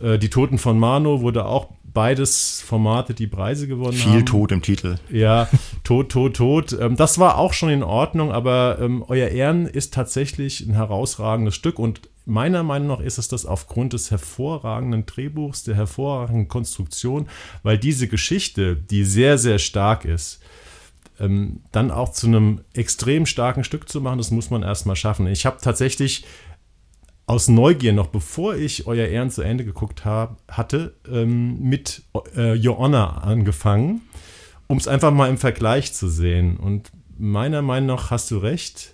[0.00, 4.12] Äh, die Toten von Mano wurde auch beides Formate, die Preise gewonnen Viel haben.
[4.12, 4.96] Viel Tod im Titel.
[5.10, 5.48] Ja,
[5.84, 6.76] Tod, Tod, Tod.
[6.78, 11.54] Ähm, das war auch schon in Ordnung, aber ähm, Euer Ehren ist tatsächlich ein herausragendes
[11.54, 17.28] Stück und meiner Meinung nach ist es das aufgrund des hervorragenden Drehbuchs, der hervorragenden Konstruktion,
[17.62, 20.40] weil diese Geschichte, die sehr, sehr stark ist,
[21.20, 25.26] ähm, dann auch zu einem extrem starken Stück zu machen, das muss man erstmal schaffen.
[25.26, 26.24] Ich habe tatsächlich
[27.26, 32.02] aus Neugier noch, bevor ich Euer Ehren zu Ende geguckt hab, hatte, ähm, mit
[32.36, 34.02] äh, Your Honor angefangen,
[34.66, 36.56] um es einfach mal im Vergleich zu sehen.
[36.56, 38.93] Und meiner Meinung nach hast du recht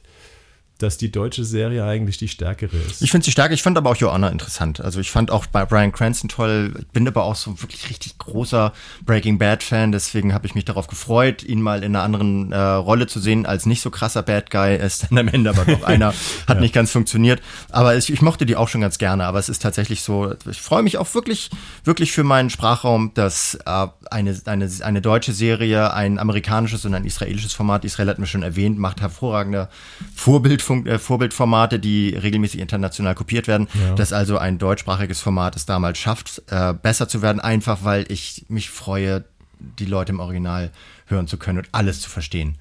[0.83, 3.03] dass die deutsche Serie eigentlich die stärkere ist.
[3.03, 4.81] Ich finde sie stärker, ich fand aber auch Joanna interessant.
[4.81, 8.19] Also ich fand auch bei Brian Cranston toll, ich bin aber auch so wirklich richtig
[8.19, 8.73] großer
[9.05, 12.59] Breaking Bad Fan, deswegen habe ich mich darauf gefreut, ihn mal in einer anderen äh,
[12.59, 14.77] Rolle zu sehen, als nicht so krasser Bad Guy.
[14.77, 16.09] Er ist dann am Ende aber doch einer,
[16.47, 16.61] hat ja.
[16.61, 17.41] nicht ganz funktioniert.
[17.71, 20.61] Aber ich, ich, mochte die auch schon ganz gerne, aber es ist tatsächlich so, ich
[20.61, 21.51] freue mich auch wirklich,
[21.85, 27.05] wirklich für meinen Sprachraum, dass äh, eine, eine, eine deutsche Serie, ein amerikanisches und ein
[27.05, 29.69] israelisches Format, Israel hat mir schon erwähnt, macht hervorragende
[30.15, 33.95] Vorbild äh, Vorbildformate, die regelmäßig international kopiert werden, ja.
[33.95, 38.47] dass also ein deutschsprachiges Format es damals schafft, äh, besser zu werden, einfach weil ich
[38.49, 39.25] mich freue,
[39.59, 40.71] die Leute im Original
[41.07, 42.57] hören zu können und alles zu verstehen.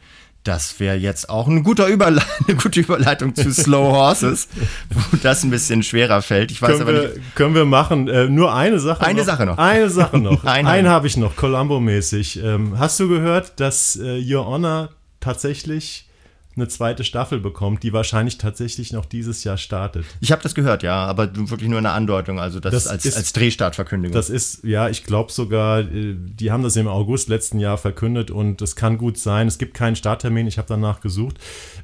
[0.50, 4.48] Das wäre jetzt auch ein guter Überle eine gute Überleitung zu Slow Horses,
[4.90, 6.50] wo das ein bisschen schwerer fällt.
[6.50, 7.36] Ich weiß können aber wir, nicht.
[7.36, 8.08] Können wir machen.
[8.08, 9.26] Äh, nur eine Sache Eine noch.
[9.28, 9.58] Sache noch.
[9.60, 10.44] Eine Sache noch.
[10.46, 12.44] Einen habe ich noch, Columbo-mäßig.
[12.44, 16.09] Ähm, hast du gehört, dass äh, Your Honor tatsächlich
[16.56, 20.06] eine zweite Staffel bekommt, die wahrscheinlich tatsächlich noch dieses Jahr startet.
[20.20, 23.18] Ich habe das gehört, ja, aber wirklich nur eine Andeutung, also das, das als, ist,
[23.18, 24.12] als Drehstartverkündung.
[24.12, 28.32] Das ist, ja, ich glaube sogar, äh, die haben das im August letzten Jahr verkündet
[28.32, 31.38] und es kann gut sein, es gibt keinen Starttermin, ich habe danach gesucht.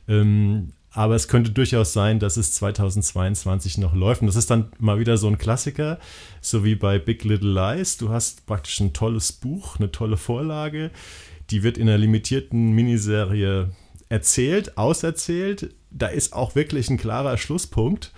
[0.08, 4.22] Ähm, aber es könnte durchaus sein, dass es 2022 noch läuft.
[4.22, 6.00] Und das ist dann mal wieder so ein Klassiker,
[6.40, 7.98] so wie bei Big Little Lies.
[7.98, 10.92] Du hast praktisch ein tolles Buch, eine tolle Vorlage.
[11.50, 13.72] Die wird in einer limitierten Miniserie
[14.10, 15.76] erzählt, auserzählt.
[15.92, 18.12] Da ist auch wirklich ein klarer Schlusspunkt.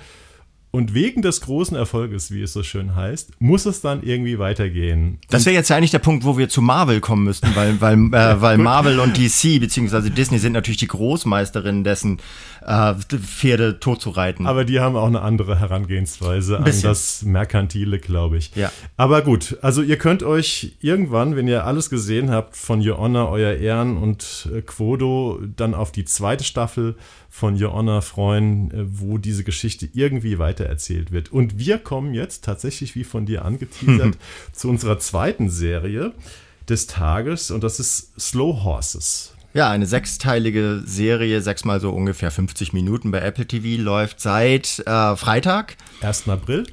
[0.77, 5.17] Und wegen des großen Erfolges, wie es so schön heißt, muss es dann irgendwie weitergehen.
[5.27, 7.95] Das wäre jetzt ja eigentlich der Punkt, wo wir zu Marvel kommen müssten, weil, weil,
[7.95, 12.19] äh, weil Marvel und DC beziehungsweise Disney sind natürlich die Großmeisterinnen dessen,
[12.63, 14.45] äh, Pferde totzureiten.
[14.45, 18.51] Aber die haben auch eine andere Herangehensweise an das Merkantile, glaube ich.
[18.53, 18.71] Ja.
[18.97, 23.31] Aber gut, also ihr könnt euch irgendwann, wenn ihr alles gesehen habt von Your Honor,
[23.31, 26.97] Euer Ehren und äh, Quodo, dann auf die zweite Staffel
[27.37, 31.31] von Your Honor freuen, äh, wo diese Geschichte irgendwie weitererzählt wird.
[31.31, 34.17] Und wir kommen jetzt tatsächlich, wie von dir angeteasert,
[34.53, 36.13] zu unserer zweiten Serie
[36.67, 39.33] des Tages und das ist Slow Horses.
[39.53, 45.15] Ja, eine sechsteilige Serie, sechsmal so ungefähr 50 Minuten bei Apple TV, läuft seit äh,
[45.15, 45.77] Freitag.
[46.01, 46.27] 1.
[46.27, 46.65] April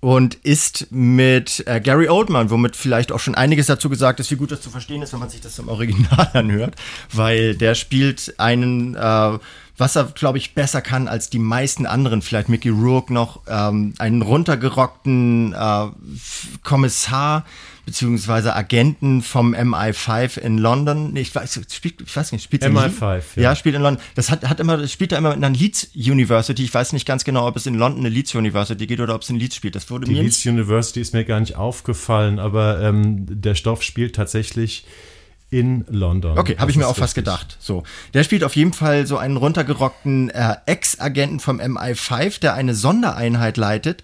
[0.00, 4.36] und ist mit äh, Gary Oldman, womit vielleicht auch schon einiges dazu gesagt ist, wie
[4.36, 6.74] gut das zu verstehen ist, wenn man sich das im Original anhört,
[7.12, 9.38] weil der spielt einen äh,
[9.80, 13.94] was er, glaube ich, besser kann als die meisten anderen, vielleicht Mickey Rourke noch, ähm,
[13.98, 15.86] einen runtergerockten äh,
[16.62, 17.44] Kommissar
[17.86, 21.12] beziehungsweise Agenten vom MI5 in London.
[21.12, 23.42] Nee, ich weiß, spielt, ich weiß nicht, spielt MI5, ja.
[23.42, 23.56] ja.
[23.56, 24.02] spielt in London.
[24.14, 26.62] Das hat, hat immer, spielt da immer in einer Leeds University.
[26.62, 29.22] Ich weiß nicht ganz genau, ob es in London eine Leeds University geht oder ob
[29.22, 29.74] es in Leeds spielt.
[29.74, 33.82] Das wurde Die mir Leeds University ist mir gar nicht aufgefallen, aber ähm, der Stoff
[33.82, 34.84] spielt tatsächlich
[35.50, 36.38] in London.
[36.38, 37.02] Okay, habe ich mir auch richtig.
[37.02, 37.56] fast gedacht.
[37.60, 37.82] So,
[38.14, 43.56] der spielt auf jeden Fall so einen runtergerockten äh, Ex-Agenten vom MI5, der eine Sondereinheit
[43.56, 44.02] leitet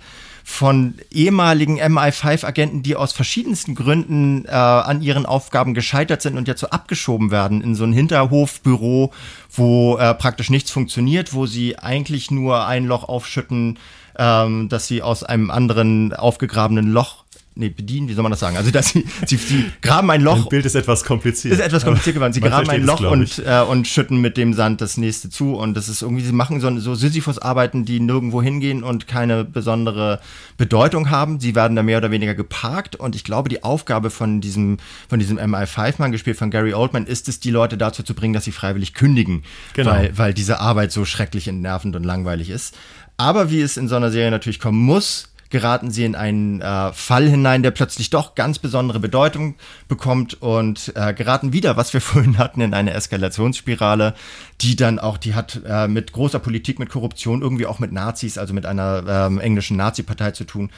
[0.49, 6.61] von ehemaligen MI5-Agenten, die aus verschiedensten Gründen äh, an ihren Aufgaben gescheitert sind und jetzt
[6.61, 9.13] so abgeschoben werden in so ein Hinterhofbüro,
[9.51, 13.81] wo äh, praktisch nichts funktioniert, wo sie eigentlich nur ein Loch aufschütten,
[14.19, 17.25] ähm, dass sie aus einem anderen aufgegrabenen Loch
[17.57, 18.57] nee, bedienen, wie soll man das sagen?
[18.57, 20.37] Also, dass sie, sie, sie graben ein Loch.
[20.37, 21.55] Das Bild ist etwas kompliziert.
[21.55, 22.33] Ist etwas kompliziert geworden.
[22.33, 25.57] Sie graben ein Loch und, äh, und schütten mit dem Sand das nächste zu.
[25.57, 30.21] Und das ist irgendwie, sie machen so, so Sisyphus-Arbeiten, die nirgendwo hingehen und keine besondere
[30.57, 31.41] Bedeutung haben.
[31.41, 32.97] Sie werden da mehr oder weniger geparkt.
[32.97, 34.77] Und ich glaube, die Aufgabe von diesem,
[35.09, 38.45] von diesem MI5-Mann, gespielt von Gary Oldman, ist es, die Leute dazu zu bringen, dass
[38.45, 39.43] sie freiwillig kündigen.
[39.73, 39.93] Genau.
[39.93, 42.77] Weil, weil diese Arbeit so schrecklich entnervend und langweilig ist.
[43.17, 46.93] Aber wie es in so einer Serie natürlich kommen muss, geraten sie in einen äh,
[46.93, 49.55] Fall hinein, der plötzlich doch ganz besondere Bedeutung
[49.89, 54.15] bekommt und äh, geraten wieder, was wir vorhin hatten, in eine Eskalationsspirale,
[54.61, 58.39] die dann auch, die hat äh, mit großer Politik, mit Korruption, irgendwie auch mit Nazis,
[58.39, 60.71] also mit einer ähm, englischen Nazi-Partei zu tun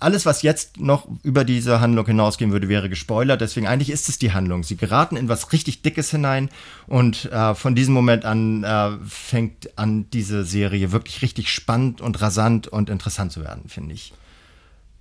[0.00, 3.40] alles, was jetzt noch über diese Handlung hinausgehen würde, wäre gespoilert.
[3.40, 4.62] Deswegen eigentlich ist es die Handlung.
[4.62, 6.50] Sie geraten in was richtig Dickes hinein
[6.86, 12.20] und äh, von diesem Moment an äh, fängt an diese Serie wirklich richtig spannend und
[12.20, 14.12] rasant und interessant zu werden, finde ich.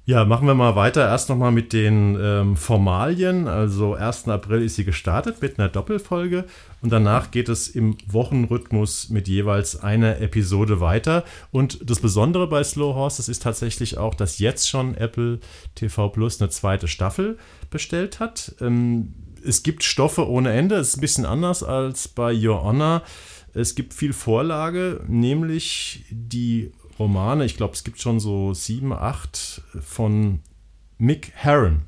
[0.09, 1.05] Ja, machen wir mal weiter.
[1.05, 3.45] Erst nochmal mit den ähm, Formalien.
[3.45, 4.29] Also 1.
[4.29, 6.45] April ist sie gestartet mit einer Doppelfolge
[6.81, 11.25] und danach geht es im Wochenrhythmus mit jeweils einer Episode weiter.
[11.51, 15.41] Und das Besondere bei Slow Horses ist tatsächlich auch, dass jetzt schon Apple
[15.75, 17.37] TV Plus eine zweite Staffel
[17.69, 18.55] bestellt hat.
[18.61, 20.75] Ähm, es gibt Stoffe ohne Ende.
[20.75, 23.03] Es ist ein bisschen anders als bei Your Honor.
[23.53, 29.61] Es gibt viel Vorlage, nämlich die Romane, ich glaube, es gibt schon so sieben, acht
[29.79, 30.39] von
[30.97, 31.83] Mick Herron.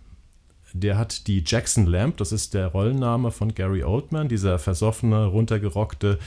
[0.74, 6.20] Der hat die Jackson Lamp, das ist der Rollenname von Gary Oldman, dieser versoffene, runtergerockte,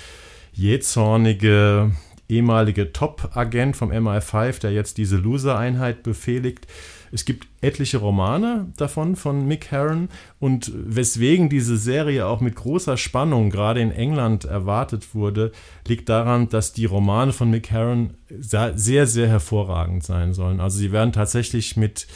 [0.53, 1.93] jähzornige,
[2.29, 6.67] ehemalige Top-Agent vom MI5, der jetzt diese Loser-Einheit befehligt.
[7.13, 10.09] Es gibt etliche Romane davon von Mick Herron
[10.41, 15.53] und weswegen diese Serie auch mit großer Spannung gerade in England erwartet wurde,
[15.87, 20.61] liegt daran, dass die Romane von Mick Herron sehr, sehr hervorragend sein sollen.
[20.61, 22.07] Also sie werden tatsächlich mit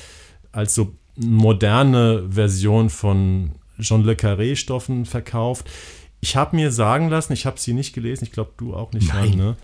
[0.50, 5.68] als so moderne Version von Jean Le Carré Stoffen verkauft.
[6.20, 9.12] Ich habe mir sagen lassen, ich habe sie nicht gelesen, ich glaube du auch nicht,
[9.12, 9.36] Nein.
[9.36, 9.56] ne?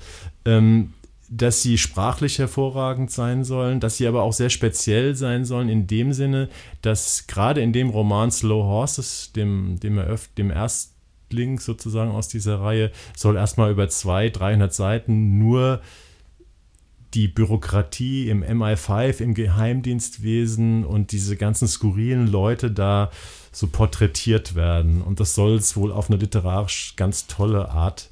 [0.44, 0.92] ähm,
[1.34, 5.86] dass sie sprachlich hervorragend sein sollen, dass sie aber auch sehr speziell sein sollen, in
[5.86, 6.50] dem Sinne,
[6.82, 9.98] dass gerade in dem Roman Slow Horses, dem, dem,
[10.36, 15.80] dem Erstling sozusagen aus dieser Reihe, soll erstmal über 200, 300 Seiten nur
[17.14, 23.10] die Bürokratie im MI5, im Geheimdienstwesen und diese ganzen skurrilen Leute da
[23.52, 25.00] so porträtiert werden.
[25.00, 28.10] Und das soll es wohl auf eine literarisch ganz tolle Art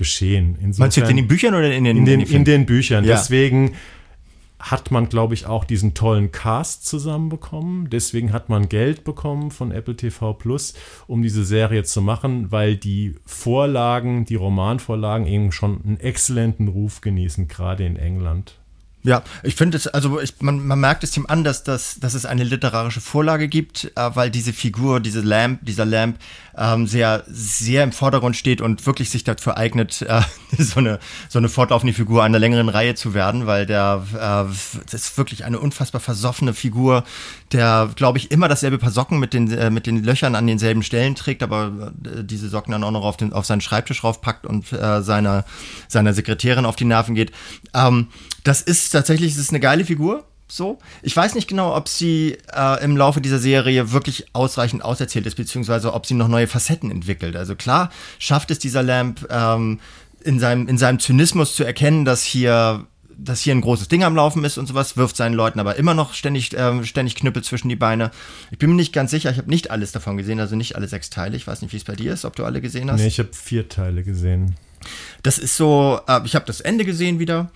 [0.00, 0.56] geschehen.
[0.60, 3.04] Insofern, Meinst du in den Büchern oder in den In den, in in den Büchern.
[3.04, 3.16] Ja.
[3.16, 3.72] Deswegen
[4.58, 7.90] hat man, glaube ich, auch diesen tollen Cast zusammenbekommen.
[7.90, 10.72] Deswegen hat man Geld bekommen von Apple TV Plus,
[11.06, 17.02] um diese Serie zu machen, weil die Vorlagen, die Romanvorlagen eben schon einen exzellenten Ruf
[17.02, 18.54] genießen, gerade in England.
[19.02, 22.12] Ja, ich finde es, also ich, man, man merkt es ihm an, dass, dass, dass
[22.12, 26.18] es eine literarische Vorlage gibt, äh, weil diese Figur, diese Lamp, dieser Lamp
[26.60, 30.20] ähm, sehr, sehr im Vordergrund steht und wirklich sich dafür eignet, äh,
[30.58, 35.02] so, eine, so eine fortlaufende Figur einer längeren Reihe zu werden, weil der äh, das
[35.02, 37.04] ist wirklich eine unfassbar versoffene Figur,
[37.52, 40.82] der, glaube ich, immer dasselbe Paar Socken mit den, äh, mit den Löchern an denselben
[40.82, 44.44] Stellen trägt, aber äh, diese Socken dann auch noch auf, den, auf seinen Schreibtisch raufpackt
[44.44, 45.44] und äh, seiner,
[45.88, 47.32] seiner Sekretärin auf die Nerven geht.
[47.72, 48.08] Ähm,
[48.44, 50.24] das ist tatsächlich, das ist eine geile Figur.
[50.50, 50.78] So.
[51.02, 55.36] Ich weiß nicht genau, ob sie äh, im Laufe dieser Serie wirklich ausreichend auserzählt ist,
[55.36, 57.36] beziehungsweise ob sie noch neue Facetten entwickelt.
[57.36, 59.78] Also klar schafft es dieser Lamp ähm,
[60.24, 62.84] in, seinem, in seinem Zynismus zu erkennen, dass hier
[63.22, 65.92] dass hier ein großes Ding am Laufen ist und sowas, wirft seinen Leuten aber immer
[65.92, 68.10] noch ständig, ähm, ständig Knüppel zwischen die Beine.
[68.50, 70.88] Ich bin mir nicht ganz sicher, ich habe nicht alles davon gesehen, also nicht alle
[70.88, 71.36] sechs Teile.
[71.36, 72.98] Ich weiß nicht, wie es bei dir ist, ob du alle gesehen hast.
[72.98, 74.56] Nee, ich habe vier Teile gesehen.
[75.22, 77.50] Das ist so, äh, ich habe das Ende gesehen wieder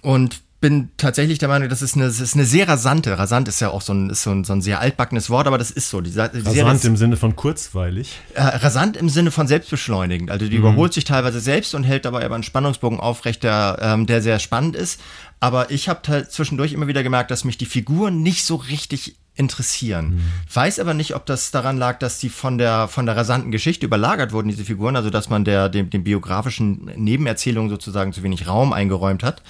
[0.00, 3.18] und bin tatsächlich der Meinung, das ist eine, das ist eine sehr rasante.
[3.18, 5.58] Rasant ist ja auch so ein, ist so ein, so ein sehr altbackenes Wort, aber
[5.58, 6.00] das ist so.
[6.00, 8.20] Die, die rasant ist, im Sinne von kurzweilig.
[8.34, 10.30] Äh, rasant im Sinne von selbstbeschleunigend.
[10.30, 10.62] Also die mhm.
[10.62, 14.38] überholt sich teilweise selbst und hält dabei aber einen Spannungsbogen aufrecht, der, ähm, der sehr
[14.38, 15.00] spannend ist.
[15.40, 19.16] Aber ich habe halt zwischendurch immer wieder gemerkt, dass mich die Figuren nicht so richtig
[19.34, 20.10] interessieren.
[20.10, 20.22] Mhm.
[20.54, 23.84] Weiß aber nicht, ob das daran lag, dass die von der, von der rasanten Geschichte
[23.84, 28.46] überlagert wurden, diese Figuren, also dass man der, dem, dem biografischen Nebenerzählungen sozusagen zu wenig
[28.46, 29.42] Raum eingeräumt hat.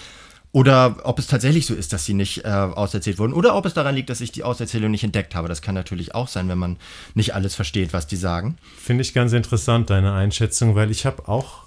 [0.52, 3.32] Oder ob es tatsächlich so ist, dass sie nicht äh, auserzählt wurden.
[3.32, 5.48] Oder ob es daran liegt, dass ich die Auserzählung nicht entdeckt habe.
[5.48, 6.76] Das kann natürlich auch sein, wenn man
[7.14, 8.56] nicht alles versteht, was die sagen.
[8.76, 11.64] Finde ich ganz interessant, deine Einschätzung, weil ich habe auch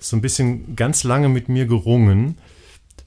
[0.00, 2.38] so ein bisschen ganz lange mit mir gerungen,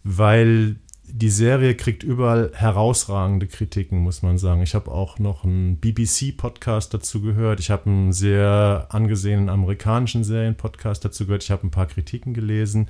[0.03, 0.77] weil
[1.11, 4.61] die Serie kriegt überall herausragende Kritiken, muss man sagen.
[4.61, 7.59] Ich habe auch noch einen BBC-Podcast dazu gehört.
[7.59, 11.43] Ich habe einen sehr angesehenen amerikanischen Serien-Podcast dazu gehört.
[11.43, 12.87] Ich habe ein paar Kritiken gelesen.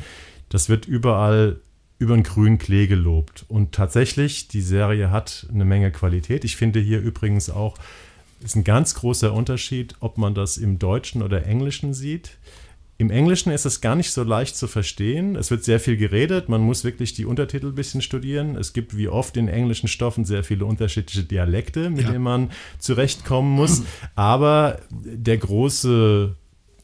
[0.49, 1.61] Das wird überall
[1.99, 3.45] über den grünen Klee gelobt.
[3.49, 6.45] Und tatsächlich, die Serie hat eine Menge Qualität.
[6.45, 7.77] Ich finde hier übrigens auch,
[8.43, 12.37] ist ein ganz großer Unterschied, ob man das im Deutschen oder Englischen sieht.
[12.97, 15.35] Im Englischen ist es gar nicht so leicht zu verstehen.
[15.35, 16.49] Es wird sehr viel geredet.
[16.49, 18.55] Man muss wirklich die Untertitel ein bisschen studieren.
[18.55, 22.11] Es gibt wie oft in englischen Stoffen sehr viele unterschiedliche Dialekte, mit ja.
[22.11, 23.83] denen man zurechtkommen muss.
[24.15, 26.35] Aber der große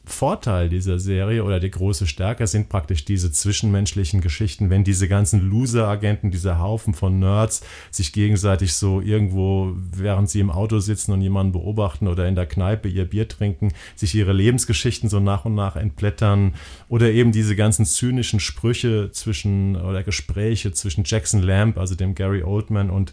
[0.08, 5.50] Vorteil dieser Serie oder die große Stärke sind praktisch diese zwischenmenschlichen Geschichten, wenn diese ganzen
[5.50, 11.22] Loser-Agenten, dieser Haufen von Nerds sich gegenseitig so irgendwo, während sie im Auto sitzen und
[11.22, 15.56] jemanden beobachten oder in der Kneipe ihr Bier trinken, sich ihre Lebensgeschichten so nach und
[15.56, 16.54] nach entblättern
[16.88, 22.44] oder eben diese ganzen zynischen Sprüche zwischen oder Gespräche zwischen Jackson Lamb, also dem Gary
[22.44, 23.12] Oldman und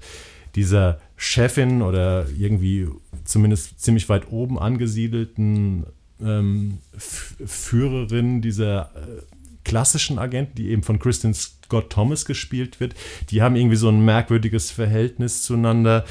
[0.56, 2.88] dieser Chefin oder irgendwie
[3.24, 5.86] zumindest ziemlich weit oben angesiedelten
[6.24, 9.22] ähm, Führerin dieser äh,
[9.64, 12.96] klassischen Agenten, die eben von Kristen Scott Thomas gespielt wird.
[13.30, 16.06] Die haben irgendwie so ein merkwürdiges Verhältnis zueinander.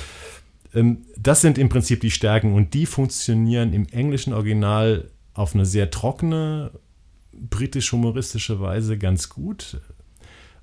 [0.74, 5.66] Ähm, das sind im Prinzip die Stärken und die funktionieren im englischen Original auf eine
[5.66, 6.72] sehr trockene,
[7.32, 9.80] britisch-humoristische Weise ganz gut.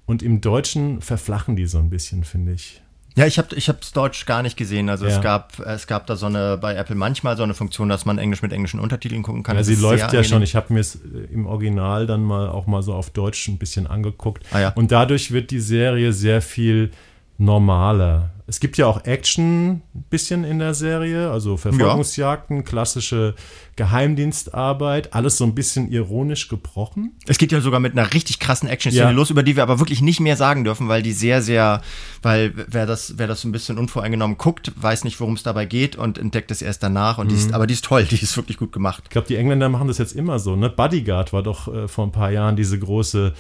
[0.06, 2.82] Und im Deutschen verflachen die so ein bisschen, finde ich.
[3.15, 4.89] Ja, ich habe ich hab's Deutsch gar nicht gesehen.
[4.89, 5.15] Also ja.
[5.15, 8.17] es gab es gab da so eine bei Apple manchmal so eine Funktion, dass man
[8.17, 9.56] Englisch mit englischen Untertiteln gucken kann.
[9.58, 10.41] Ja, sie läuft ja schon.
[10.41, 11.00] Ich habe mir es äh,
[11.32, 14.43] im Original dann mal auch mal so auf Deutsch ein bisschen angeguckt.
[14.52, 14.69] Ah, ja.
[14.69, 16.91] Und dadurch wird die Serie sehr viel
[17.39, 18.32] normaler.
[18.47, 22.63] Es gibt ja auch Action ein bisschen in der Serie, also Verfolgungsjagden, ja.
[22.63, 23.36] klassische
[23.75, 27.12] Geheimdienstarbeit, alles so ein bisschen ironisch gebrochen.
[27.28, 29.12] Es geht ja sogar mit einer richtig krassen Action-Szene ja.
[29.12, 31.84] los, über die wir aber wirklich nicht mehr sagen dürfen, weil die sehr, sehr,
[32.23, 35.95] weil wer das, wer das ein bisschen unvoreingenommen guckt, weiß nicht, worum es dabei geht
[35.95, 37.19] und entdeckt es erst danach.
[37.19, 37.30] Und mhm.
[37.30, 37.54] die ist, mhm.
[37.54, 39.04] aber die ist toll, die ist wirklich gut gemacht.
[39.06, 40.56] Ich glaube, die Engländer machen das jetzt immer so.
[40.56, 40.71] Ne?
[40.71, 43.34] Bodyguard war doch äh, vor ein paar Jahren diese große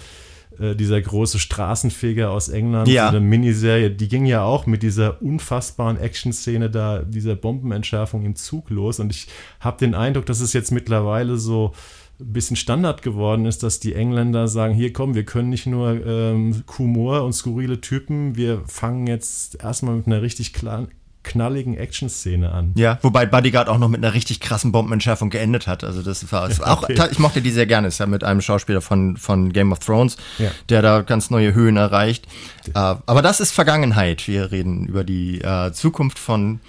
[0.59, 3.09] äh, dieser große Straßenfeger aus England, ja.
[3.09, 8.69] eine Miniserie, die ging ja auch mit dieser unfassbaren Action-Szene da, dieser Bombenentschärfung im Zug
[8.69, 8.99] los.
[8.99, 9.27] Und ich
[9.59, 11.73] habe den Eindruck, dass es jetzt mittlerweile so
[12.19, 16.05] ein bisschen Standard geworden ist, dass die Engländer sagen, hier komm, wir können nicht nur
[16.05, 20.89] ähm, Humor und skurrile Typen, wir fangen jetzt erstmal mit einer richtig klaren
[21.23, 22.71] knalligen Action-Szene an.
[22.75, 25.83] Ja, wobei Bodyguard auch noch mit einer richtig krassen Bombenentschärfung geendet hat.
[25.83, 27.07] Also das war ja, auch, okay.
[27.11, 27.89] ich mochte die sehr gerne.
[27.89, 30.51] Ist ja mit einem Schauspieler von, von Game of Thrones, ja.
[30.69, 32.25] der da ganz neue Höhen erreicht.
[32.69, 34.27] Uh, aber das ist Vergangenheit.
[34.27, 36.59] Wir reden über die uh, Zukunft von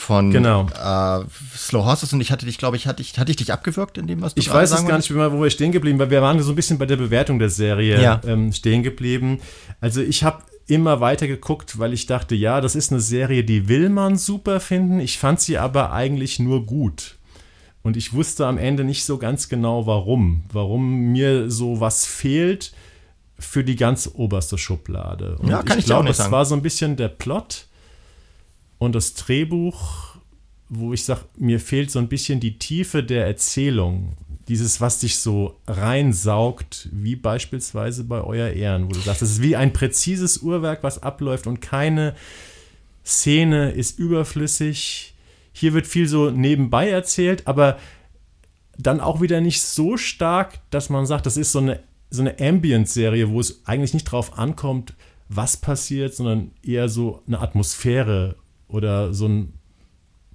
[0.00, 0.62] von genau.
[0.62, 3.98] uh, Slow Horses und ich hatte dich, glaube ich, hatte ich, hatte ich dich abgewürgt
[3.98, 6.08] in dem, was du Ich weiß es gar nicht mehr, wo wir stehen geblieben, weil
[6.08, 8.20] wir waren so ein bisschen bei der Bewertung der Serie ja.
[8.26, 9.40] ähm, stehen geblieben.
[9.80, 13.68] Also ich habe immer weiter geguckt, weil ich dachte, ja, das ist eine Serie, die
[13.68, 15.00] will man super finden.
[15.00, 17.16] Ich fand sie aber eigentlich nur gut.
[17.82, 20.44] Und ich wusste am Ende nicht so ganz genau, warum.
[20.52, 22.72] Warum mir so was fehlt
[23.38, 25.36] für die ganz oberste Schublade.
[25.38, 27.66] Und ja, kann ich, ich glaube, es war so ein bisschen der Plot
[28.78, 30.16] und das Drehbuch,
[30.68, 34.16] wo ich sage, mir fehlt so ein bisschen die Tiefe der Erzählung
[34.50, 39.42] dieses, was dich so reinsaugt, wie beispielsweise bei Euer Ehren, wo du sagst, es ist
[39.42, 42.16] wie ein präzises Uhrwerk, was abläuft und keine
[43.06, 45.14] Szene ist überflüssig.
[45.52, 47.78] Hier wird viel so nebenbei erzählt, aber
[48.76, 51.78] dann auch wieder nicht so stark, dass man sagt, das ist so eine,
[52.10, 54.94] so eine Ambient-Serie, wo es eigentlich nicht drauf ankommt,
[55.28, 58.34] was passiert, sondern eher so eine Atmosphäre
[58.66, 59.52] oder so ein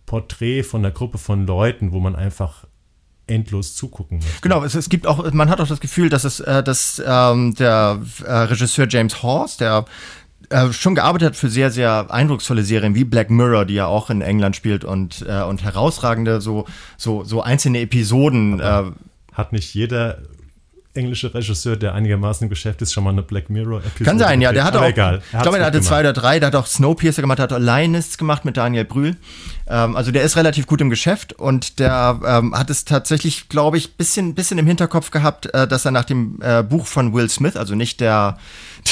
[0.06, 2.66] Porträt von einer Gruppe von Leuten, wo man einfach
[3.28, 4.42] endlos zugucken möchte.
[4.42, 7.56] Genau, es, es, gibt auch, man hat auch das Gefühl, dass es, äh, dass ähm,
[7.56, 9.86] der äh, Regisseur James Horst, der
[10.50, 14.10] äh, schon gearbeitet hat für sehr, sehr eindrucksvolle Serien wie Black Mirror, die ja auch
[14.10, 16.66] in England spielt und, äh, und herausragende so,
[16.98, 18.60] so, so einzelne Episoden.
[18.60, 18.84] Äh,
[19.34, 20.20] hat nicht jeder
[20.96, 24.04] englische Regisseur, der einigermaßen im Geschäft ist, schon mal eine Black Mirror-Episode.
[24.04, 24.52] Kann sein, ja.
[24.52, 25.22] Der hat auch, egal.
[25.34, 26.40] Ich glaube, der hatte zwei oder drei.
[26.40, 29.16] Der hat auch Snowpiercer gemacht, der hat Alienists gemacht mit Daniel Brühl.
[29.68, 33.78] Ähm, also der ist relativ gut im Geschäft und der ähm, hat es tatsächlich, glaube
[33.78, 37.30] ich, bisschen, bisschen im Hinterkopf gehabt, äh, dass er nach dem äh, Buch von Will
[37.30, 38.38] Smith, also nicht der,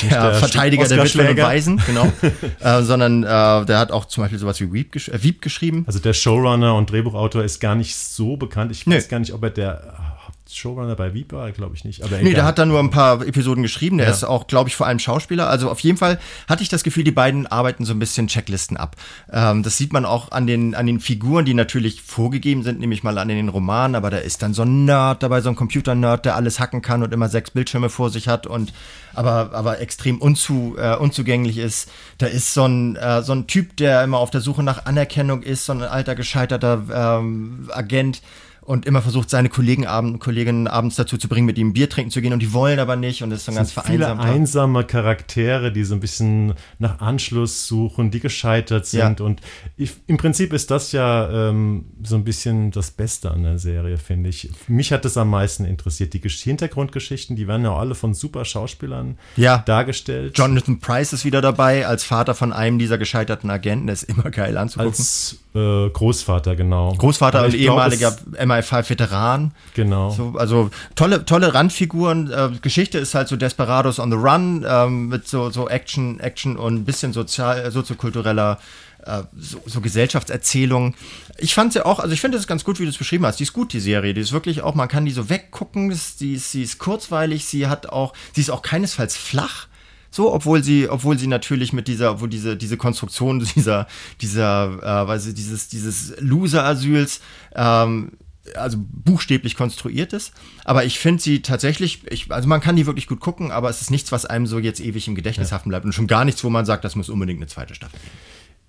[0.02, 2.12] der, der Verteidiger der Witwen und Waisen, genau,
[2.60, 3.28] äh, sondern äh,
[3.66, 5.84] der hat auch zum Beispiel sowas wie Weep, gesch äh, Weep geschrieben.
[5.86, 8.72] Also der Showrunner und Drehbuchautor ist gar nicht so bekannt.
[8.72, 9.10] Ich weiß nee.
[9.10, 10.13] gar nicht, ob er der
[10.52, 12.04] Showrunner bei Viper, glaube ich nicht.
[12.04, 13.98] Aber nee, der hat da nur ein paar Episoden geschrieben.
[13.98, 14.14] Der ja.
[14.14, 15.50] ist auch, glaube ich, vor allem Schauspieler.
[15.50, 18.78] Also auf jeden Fall hatte ich das Gefühl, die beiden arbeiten so ein bisschen Checklisten
[18.78, 18.96] ab.
[19.32, 23.04] Ähm, das sieht man auch an den, an den Figuren, die natürlich vorgegeben sind, nämlich
[23.04, 23.96] mal an den Romanen.
[23.96, 27.04] Aber da ist dann so ein Nerd dabei, so ein Computer-Nerd, der alles hacken kann
[27.04, 28.74] und immer sechs Bildschirme vor sich hat und
[29.16, 31.90] aber, aber extrem unzu, äh, unzugänglich ist.
[32.18, 35.44] Da ist so ein, äh, so ein Typ, der immer auf der Suche nach Anerkennung
[35.44, 38.22] ist, so ein alter gescheiterter ähm, Agent
[38.66, 42.12] und immer versucht, seine Kollegen abend, Kolleginnen abends dazu zu bringen, mit ihm Bier trinken
[42.12, 44.22] zu gehen und die wollen aber nicht und das ist so ein ganz vereinsamt.
[44.22, 49.26] Viele einsame Charaktere, die so ein bisschen nach Anschluss suchen, die gescheitert sind ja.
[49.26, 49.42] und
[49.78, 53.98] ich, im Prinzip ist das ja ähm, so ein bisschen das Beste an der Serie,
[53.98, 54.50] finde ich.
[54.68, 56.14] Mich hat das am meisten interessiert.
[56.14, 59.60] Die Hintergrundgeschichten, die werden ja alle von super Schauspielern ja.
[59.60, 60.38] dargestellt.
[60.38, 64.32] Jonathan Price ist wieder dabei als Vater von einem dieser gescheiterten Agenten, der ist immer
[64.32, 64.92] geil anzugucken.
[64.92, 66.94] Als äh, Großvater, genau.
[66.94, 68.16] Großvater und ehemaliger
[68.60, 69.52] MI5-Veteran.
[69.74, 70.12] Genau.
[70.12, 72.32] So, also tolle, tolle Randfiguren.
[72.32, 76.58] Äh, Geschichte ist halt so Desperados on the Run ähm, mit so, so Action, Action
[76.58, 78.60] und ein bisschen sozial, soziokultureller
[79.06, 80.96] äh, so, so Gesellschaftserzählung.
[81.38, 83.40] Ich fand sie auch, also ich finde es ganz gut, wie du es beschrieben hast.
[83.40, 84.14] Die ist gut, die Serie.
[84.14, 85.94] Die ist wirklich auch, man kann die so weggucken.
[85.94, 89.68] Sie ist, sie ist kurzweilig, sie hat auch, sie ist auch keinesfalls flach.
[90.10, 93.88] So, obwohl sie, obwohl sie natürlich mit dieser, obwohl diese, diese Konstruktion dieser,
[94.22, 97.20] dieser, äh, weil sie dieses, dieses Loser-Asyls,
[97.56, 98.12] ähm,
[98.56, 100.34] also buchstäblich konstruiert ist.
[100.66, 103.82] Aber ich finde sie tatsächlich, ich, also man kann die wirklich gut gucken, aber es
[103.82, 105.56] ist nichts, was einem so jetzt ewig im Gedächtnis ja.
[105.56, 108.00] haften bleibt und schon gar nichts, wo man sagt, das muss unbedingt eine zweite Staffel
[108.00, 108.12] geben.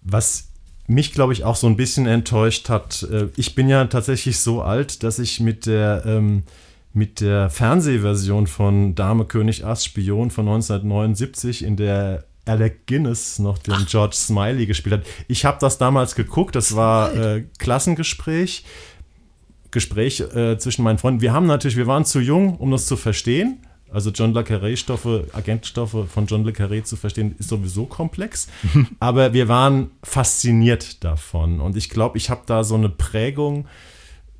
[0.03, 0.49] Was
[0.87, 4.63] mich, glaube ich, auch so ein bisschen enttäuscht hat, äh, ich bin ja tatsächlich so
[4.63, 6.45] alt, dass ich mit der, ähm,
[6.93, 13.59] mit der Fernsehversion von Dame König Ass Spion von 1979, in der Alec Guinness noch
[13.59, 13.87] den Ach.
[13.87, 15.07] George Smiley gespielt hat.
[15.29, 18.65] Ich habe das damals geguckt, das war äh, Klassengespräch.
[19.75, 21.21] Gespräch äh, zwischen meinen Freunden.
[21.21, 23.59] Wir haben natürlich, wir waren zu jung, um das zu verstehen.
[23.93, 28.49] Also John Le Carré-Stoffe, Agentstoffe von John Le Carré zu verstehen, ist sowieso komplex.
[28.99, 31.61] Aber wir waren fasziniert davon.
[31.61, 33.67] Und ich glaube, ich habe da so eine Prägung,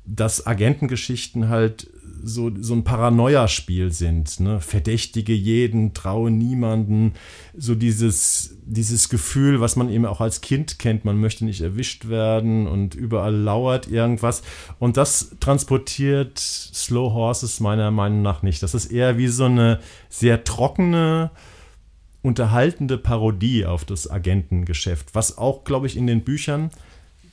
[0.05, 1.87] dass Agentengeschichten halt
[2.25, 4.39] so, so ein Paranoia-Spiel sind.
[4.39, 4.59] Ne?
[4.59, 7.13] Verdächtige jeden, traue niemanden.
[7.55, 12.09] So dieses, dieses Gefühl, was man eben auch als Kind kennt, man möchte nicht erwischt
[12.09, 14.41] werden und überall lauert irgendwas.
[14.79, 18.63] Und das transportiert Slow Horses meiner Meinung nach nicht.
[18.63, 21.29] Das ist eher wie so eine sehr trockene,
[22.23, 26.71] unterhaltende Parodie auf das Agentengeschäft, was auch, glaube ich, in den Büchern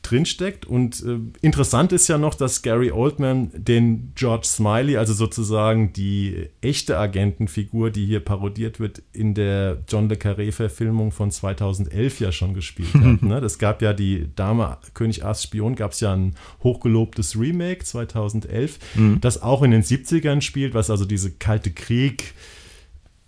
[0.03, 0.66] drinsteckt.
[0.66, 6.48] Und äh, interessant ist ja noch, dass Gary Oldman den George Smiley, also sozusagen die
[6.61, 12.55] echte Agentenfigur, die hier parodiert wird, in der John le Carré-Verfilmung von 2011 ja schon
[12.55, 13.22] gespielt hat.
[13.22, 13.40] ne?
[13.40, 18.78] Das gab ja die Dame König As Spion, gab es ja ein hochgelobtes Remake 2011,
[18.94, 19.20] mhm.
[19.20, 22.34] das auch in den 70ern spielt, was also diese kalte Krieg,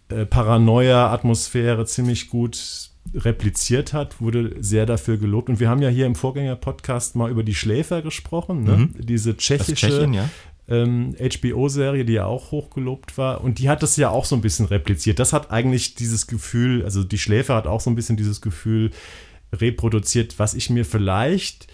[0.09, 5.49] äh, Paranoia-Atmosphäre ziemlich gut repliziert hat, wurde sehr dafür gelobt.
[5.49, 8.77] Und wir haben ja hier im Vorgänger-Podcast mal über die Schläfer gesprochen, ne?
[8.77, 8.95] mhm.
[8.99, 10.29] diese tschechische Tschechien, ja.
[10.69, 13.43] ähm, HBO-Serie, die ja auch hochgelobt war.
[13.43, 15.19] Und die hat das ja auch so ein bisschen repliziert.
[15.19, 18.91] Das hat eigentlich dieses Gefühl, also die Schläfer hat auch so ein bisschen dieses Gefühl
[19.53, 21.69] reproduziert, was ich mir vielleicht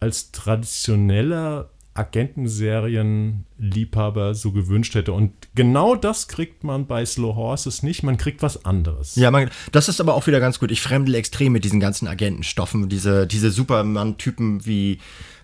[0.00, 5.12] als traditioneller Agentenserien-Liebhaber so gewünscht hätte.
[5.12, 8.02] Und genau das kriegt man bei Slow Horses nicht.
[8.02, 9.16] Man kriegt was anderes.
[9.16, 10.72] Ja, man, das ist aber auch wieder ganz gut.
[10.72, 12.88] Ich fremdel extrem mit diesen ganzen Agentenstoffen.
[12.88, 14.98] Diese, diese Superman-Typen wie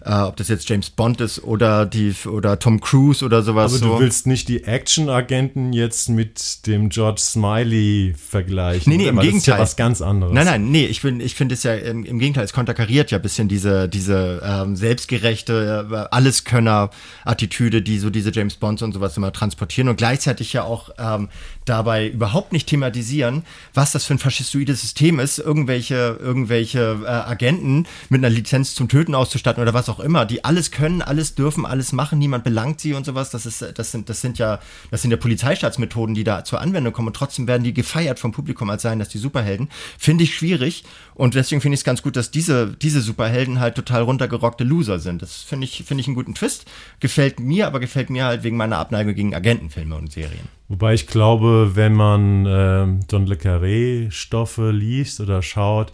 [0.05, 3.75] äh, ob das jetzt James Bond ist oder die oder Tom Cruise oder sowas.
[3.83, 8.91] Aber du willst nicht die Action-Agenten jetzt mit dem George Smiley vergleichen.
[8.91, 9.33] Nee, nee, im Gegenteil.
[9.33, 10.33] Das ist ja was ganz anderes.
[10.33, 13.19] Nein, nein, nee, ich bin, ich finde es ja im, im, Gegenteil, es konterkariert ja
[13.19, 19.17] ein bisschen diese, diese ähm, selbstgerechte äh, Alleskönner-Attitüde, die so diese James Bonds und sowas
[19.17, 21.29] immer transportieren und gleichzeitig ja auch ähm,
[21.67, 23.45] dabei überhaupt nicht thematisieren,
[23.75, 28.89] was das für ein faschistoides System ist, irgendwelche, irgendwelche äh, Agenten mit einer Lizenz zum
[28.89, 32.81] Töten auszustatten oder was auch immer, die alles können, alles dürfen, alles machen, niemand belangt
[32.81, 33.31] sie und sowas.
[33.31, 34.61] Das ist, das sind, das sind ja,
[34.91, 38.33] das sind ja Polizeistaatsmethoden, die da zur Anwendung kommen und trotzdem werden die gefeiert vom
[38.33, 39.69] Publikum als seien das die Superhelden.
[39.99, 40.85] Finde ich schwierig
[41.15, 44.99] und deswegen finde ich es ganz gut, dass diese, diese Superhelden halt total runtergerockte Loser
[44.99, 45.21] sind.
[45.21, 46.65] Das finde ich, finde ich einen guten Twist.
[47.01, 50.49] Gefällt mir, aber gefällt mir halt wegen meiner Abneigung gegen Agentenfilme und Serien.
[50.69, 55.93] Wobei ich glaube, wenn man äh, Don Le Carré Stoffe liest oder schaut,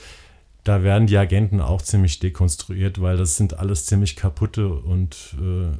[0.66, 5.76] da werden die Agenten auch ziemlich dekonstruiert, weil das sind alles ziemlich kaputte und äh,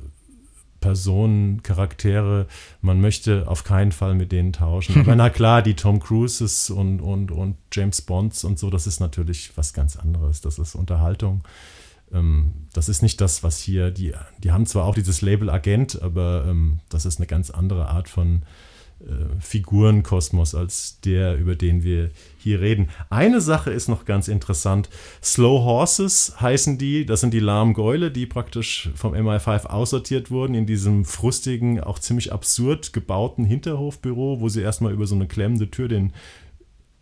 [0.79, 2.47] Personen, Charaktere.
[2.83, 5.01] Man möchte auf keinen Fall mit denen tauschen.
[5.01, 9.01] Aber na klar, die Tom Cruises und, und, und James Bonds und so, das ist
[9.01, 10.41] natürlich was ganz anderes.
[10.41, 11.43] Das ist Unterhaltung.
[12.13, 16.01] Ähm, das ist nicht das, was hier, die, die haben zwar auch dieses Label Agent,
[16.01, 18.43] aber ähm, das ist eine ganz andere Art von
[19.41, 22.89] Figurenkosmos als der, über den wir hier reden.
[23.11, 24.89] Eine Sache ist noch ganz interessant.
[25.23, 30.55] Slow Horses heißen die, das sind die lahmen Gäule, die praktisch vom MI5 aussortiert wurden
[30.55, 35.71] in diesem frustigen, auch ziemlich absurd gebauten Hinterhofbüro, wo sie erstmal über so eine klemmende
[35.71, 36.13] Tür den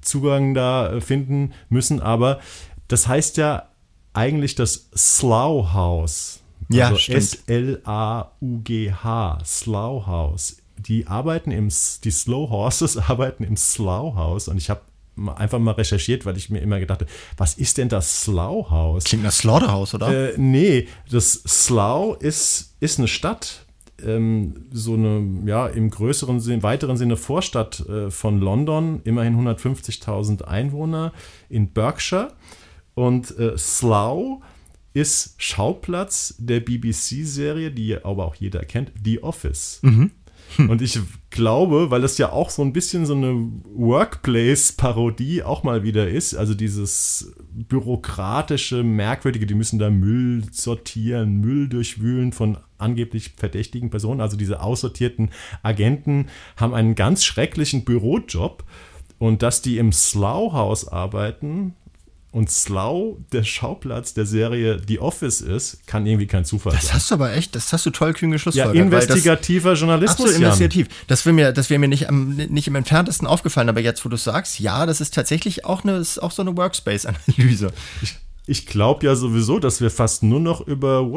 [0.00, 2.00] Zugang da äh, finden müssen.
[2.00, 2.40] Aber
[2.88, 3.68] das heißt ja
[4.12, 6.40] eigentlich das Slough House.
[6.70, 7.18] Ja, also stimmt.
[7.18, 7.78] S-L-A-U-G-H,
[9.44, 10.56] Slough House.
[10.76, 14.80] Die arbeiten im, die Slow Horses arbeiten im Slough House und ich habe
[15.36, 19.04] einfach mal recherchiert, weil ich mir immer gedacht habe, was ist denn das Slough House?
[19.04, 20.32] Klingt nach Slaughterhouse, oder?
[20.32, 23.64] Äh, nee, das Slough ist, ist eine Stadt,
[24.04, 30.42] ähm, so eine, ja, im größeren Sinn, weiteren Sinne Vorstadt äh, von London, immerhin 150.000
[30.42, 31.12] Einwohner
[31.48, 32.32] in Berkshire.
[32.94, 34.40] Und äh, Slough
[34.94, 39.80] ist Schauplatz der BBC-Serie, die aber auch jeder kennt, The Office.
[40.58, 40.98] Und ich
[41.30, 46.34] glaube, weil das ja auch so ein bisschen so eine Workplace-Parodie auch mal wieder ist,
[46.34, 54.20] also dieses bürokratische, merkwürdige, die müssen da Müll sortieren, Müll durchwühlen von angeblich verdächtigen Personen,
[54.20, 55.30] also diese aussortierten
[55.62, 56.26] Agenten
[56.56, 58.64] haben einen ganz schrecklichen Bürojob.
[59.18, 61.76] Und dass die im Slough-Haus arbeiten,
[62.34, 66.94] und Slough der Schauplatz der Serie The Office ist, kann irgendwie kein Zufall Das sein.
[66.96, 68.74] hast du aber echt, das hast du toll kühn Ja, geschlussfolgert.
[68.92, 70.18] das- investigativer Journalismus.
[70.20, 70.42] Ach so, Jan.
[70.42, 70.88] investigativ.
[71.06, 74.08] Das wäre mir, das wäre mir nicht, am, nicht im entferntesten aufgefallen, aber jetzt, wo
[74.08, 77.72] du es sagst, ja, das ist tatsächlich auch eine, ist auch so eine Workspace-Analyse.
[78.46, 81.10] Ich glaube ja sowieso, dass wir fast nur noch über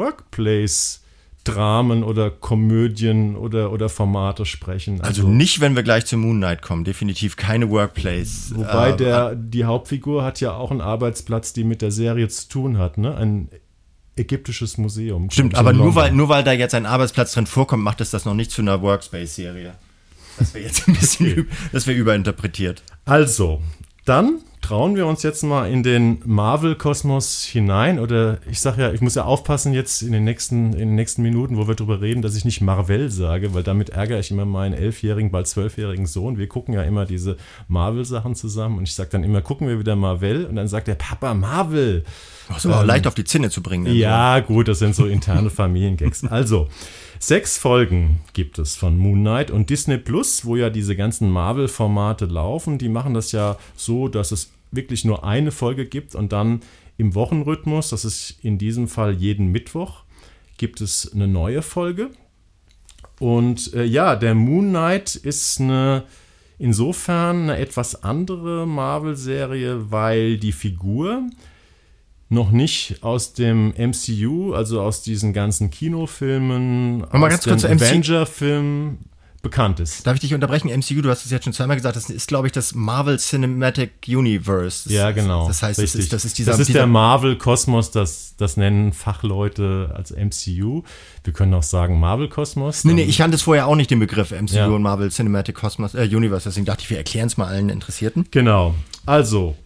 [1.48, 5.00] Workplace-Dramen oder Komödien oder, oder Formate sprechen.
[5.00, 8.52] Also nicht, wenn wir gleich zu Moon Knight kommen, definitiv keine Workplace.
[8.54, 12.48] Wobei äh, der, die Hauptfigur hat ja auch einen Arbeitsplatz, die mit der Serie zu
[12.48, 13.16] tun hat, ne?
[13.16, 13.48] Ein
[14.16, 15.30] ägyptisches Museum.
[15.30, 18.24] Stimmt, aber nur weil, nur weil da jetzt ein Arbeitsplatz drin vorkommt, macht es das
[18.24, 19.74] noch nicht zu einer Workspace-Serie.
[20.38, 21.46] Das wäre jetzt ein bisschen, Okay.
[21.72, 22.82] das wäre überinterpretiert.
[23.04, 23.62] Also,
[24.04, 27.98] dann trauen wir uns jetzt mal in den Marvel-Kosmos hinein.
[27.98, 31.22] Oder ich sage ja, ich muss ja aufpassen jetzt in den, nächsten, in den nächsten
[31.22, 34.44] Minuten, wo wir drüber reden, dass ich nicht Marvel sage, weil damit ärgere ich immer
[34.44, 36.36] meinen elfjährigen, bald zwölfjährigen Sohn.
[36.36, 37.38] Wir gucken ja immer diese
[37.68, 40.44] Marvel-Sachen zusammen und ich sage dann immer, gucken wir wieder Marvel.
[40.44, 42.04] Und dann sagt der Papa, Marvel.
[42.48, 43.86] Das ist aber auch leicht auf die Zinne zu bringen.
[43.94, 46.18] Ja, gut, das sind so interne Familiengags.
[46.28, 46.68] Also,
[47.18, 52.26] sechs Folgen gibt es von Moon Knight und Disney Plus, wo ja diese ganzen Marvel-Formate
[52.26, 52.76] laufen.
[52.76, 56.60] Die machen das ja so, dass es wirklich nur eine Folge gibt und dann
[56.96, 60.04] im Wochenrhythmus, das ist in diesem Fall jeden Mittwoch,
[60.56, 62.10] gibt es eine neue Folge.
[63.20, 66.04] Und äh, ja, der Moon Knight ist eine
[66.58, 71.22] insofern eine etwas andere Marvel-Serie, weil die Figur
[72.28, 78.98] noch nicht aus dem MCU, also aus diesen ganzen Kinofilmen, aus ganz den Avenger-Filmen
[79.42, 80.06] bekannt ist.
[80.06, 80.68] Darf ich dich unterbrechen?
[80.68, 83.92] MCU, du hast es jetzt schon zweimal gesagt, das ist, glaube ich, das Marvel Cinematic
[84.08, 84.84] Universe.
[84.84, 85.46] Das, Ja, genau.
[85.46, 88.92] Das heißt, das ist, das ist dieser, das ist dieser der Marvel-Kosmos, das, das nennen
[88.92, 90.82] Fachleute als MCU.
[91.24, 92.84] Wir können auch sagen Marvel-Kosmos.
[92.84, 94.66] Nee, nee, ich kannte es vorher auch nicht, den Begriff MCU Ja.
[94.66, 96.48] und Marvel Cinematic Cosmos, äh, Universe.
[96.48, 98.26] Deswegen dachte ich, wir erklären es mal allen Interessierten.
[98.30, 98.74] Genau.
[99.06, 99.56] Also,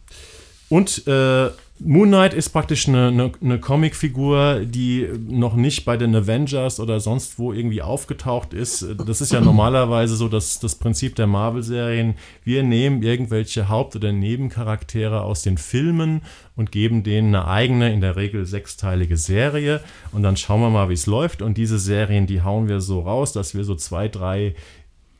[0.69, 1.51] und äh,
[1.85, 7.01] Moon Knight ist praktisch eine, eine, eine Comicfigur, die noch nicht bei den Avengers oder
[7.01, 8.87] sonst wo irgendwie aufgetaucht ist.
[9.07, 12.15] Das ist ja normalerweise so das, das Prinzip der Marvel-Serien.
[12.45, 16.23] Wir nehmen irgendwelche Haupt- oder Nebencharaktere aus den Filmen
[16.55, 19.81] und geben denen eine eigene, in der Regel sechsteilige Serie.
[20.13, 21.43] Und dann schauen wir mal, wie es läuft.
[21.43, 24.55] Und diese Serien, die hauen wir so raus, dass wir so zwei, drei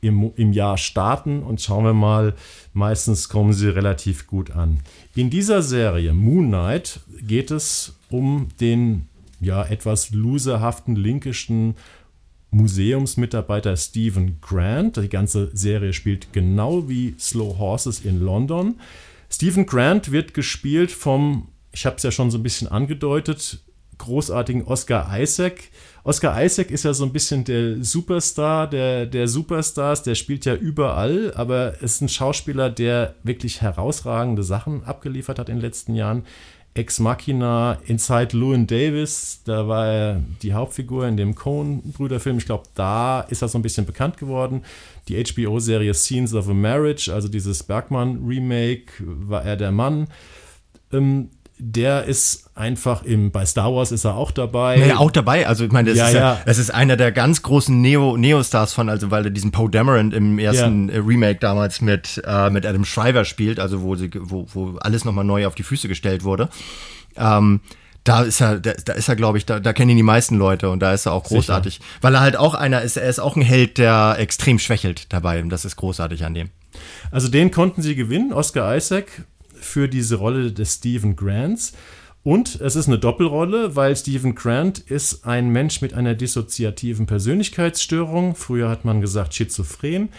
[0.03, 2.33] im, im Jahr starten und schauen wir mal,
[2.73, 4.79] meistens kommen sie relativ gut an.
[5.15, 9.07] In dieser Serie Moon Knight geht es um den
[9.39, 11.75] ja etwas loserhaften linkischen
[12.49, 14.97] Museumsmitarbeiter Stephen Grant.
[14.97, 18.79] Die ganze Serie spielt genau wie Slow Horses in London.
[19.29, 23.59] Stephen Grant wird gespielt vom, ich habe es ja schon so ein bisschen angedeutet,
[23.97, 25.69] großartigen Oscar Isaac.
[26.03, 30.55] Oscar Isaac ist ja so ein bisschen der Superstar der, der Superstars, der spielt ja
[30.55, 36.23] überall, aber ist ein Schauspieler, der wirklich herausragende Sachen abgeliefert hat in den letzten Jahren.
[36.75, 42.39] Ex Machina, Inside Llewyn Davis, da war er die Hauptfigur in dem Coen-Brüderfilm.
[42.39, 44.63] Ich glaube, da ist er so ein bisschen bekannt geworden.
[45.07, 50.07] Die HBO-Serie Scenes of a Marriage, also dieses Bergman-Remake, war er der Mann.
[50.91, 51.29] Ähm,
[51.65, 54.77] der ist einfach im, bei Star Wars ist er auch dabei.
[54.77, 55.47] Naja, auch dabei.
[55.47, 56.39] Also ich meine, das Ja, ist ja, ja.
[56.45, 60.11] es ist einer der ganz großen Neo, Neo-Stars von, also weil er diesen Poe Dameron
[60.11, 60.95] im ersten Ja.
[60.95, 65.05] äh, Remake damals mit, äh, mit Adam Shriver spielt, also wo, sie, wo, wo alles
[65.05, 66.49] nochmal neu auf die Füße gestellt wurde.
[67.15, 67.61] Ähm,
[68.03, 70.35] da ist er, da, da ist er, glaube ich, da, da kennen ihn die meisten
[70.37, 71.79] Leute und da ist er auch großartig.
[72.01, 75.41] Weil er halt auch einer ist, er ist auch ein Held, der extrem schwächelt dabei
[75.41, 76.49] und das ist großartig an dem.
[77.11, 79.05] Also den konnten sie gewinnen, Oscar Isaac,
[79.63, 81.73] für diese Rolle des Stephen Grants.
[82.23, 88.35] Und es ist eine Doppelrolle, weil Stephen Grant ist ein Mensch mit einer dissoziativen Persönlichkeitsstörung.
[88.35, 90.09] Früher hat man gesagt schizophren.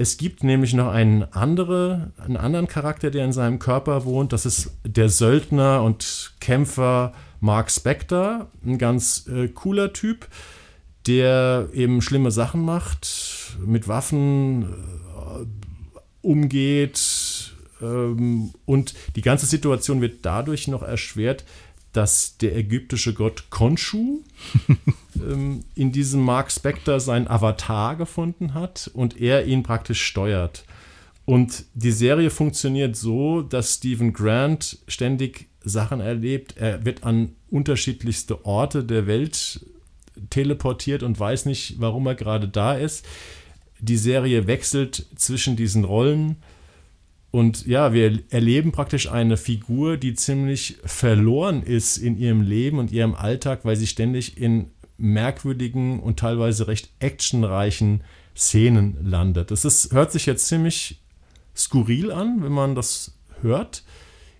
[0.00, 4.32] Es gibt nämlich noch einen, andere, einen anderen Charakter, der in seinem Körper wohnt.
[4.32, 10.28] Das ist der Söldner und Kämpfer Mark Spector, ein ganz äh, cooler Typ,
[11.08, 15.46] der eben schlimme Sachen macht, mit Waffen äh,
[16.22, 16.96] umgeht.
[17.80, 21.44] Ähm, und die ganze Situation wird dadurch noch erschwert,
[21.92, 24.20] dass der ägyptische Gott Khonshu
[25.16, 30.64] ähm, in diesem Mark Spector sein Avatar gefunden hat und er ihn praktisch steuert.
[31.24, 36.56] Und die Serie funktioniert so, dass Stephen Grant ständig Sachen erlebt.
[36.56, 39.60] Er wird an unterschiedlichste Orte der Welt
[40.30, 43.06] teleportiert und weiß nicht, warum er gerade da ist.
[43.80, 46.36] Die Serie wechselt zwischen diesen Rollen.
[47.30, 52.90] Und ja, wir erleben praktisch eine Figur, die ziemlich verloren ist in ihrem Leben und
[52.90, 58.02] ihrem Alltag, weil sie ständig in merkwürdigen und teilweise recht actionreichen
[58.34, 59.50] Szenen landet.
[59.50, 61.00] Das ist, hört sich jetzt ziemlich
[61.54, 63.12] skurril an, wenn man das
[63.42, 63.84] hört.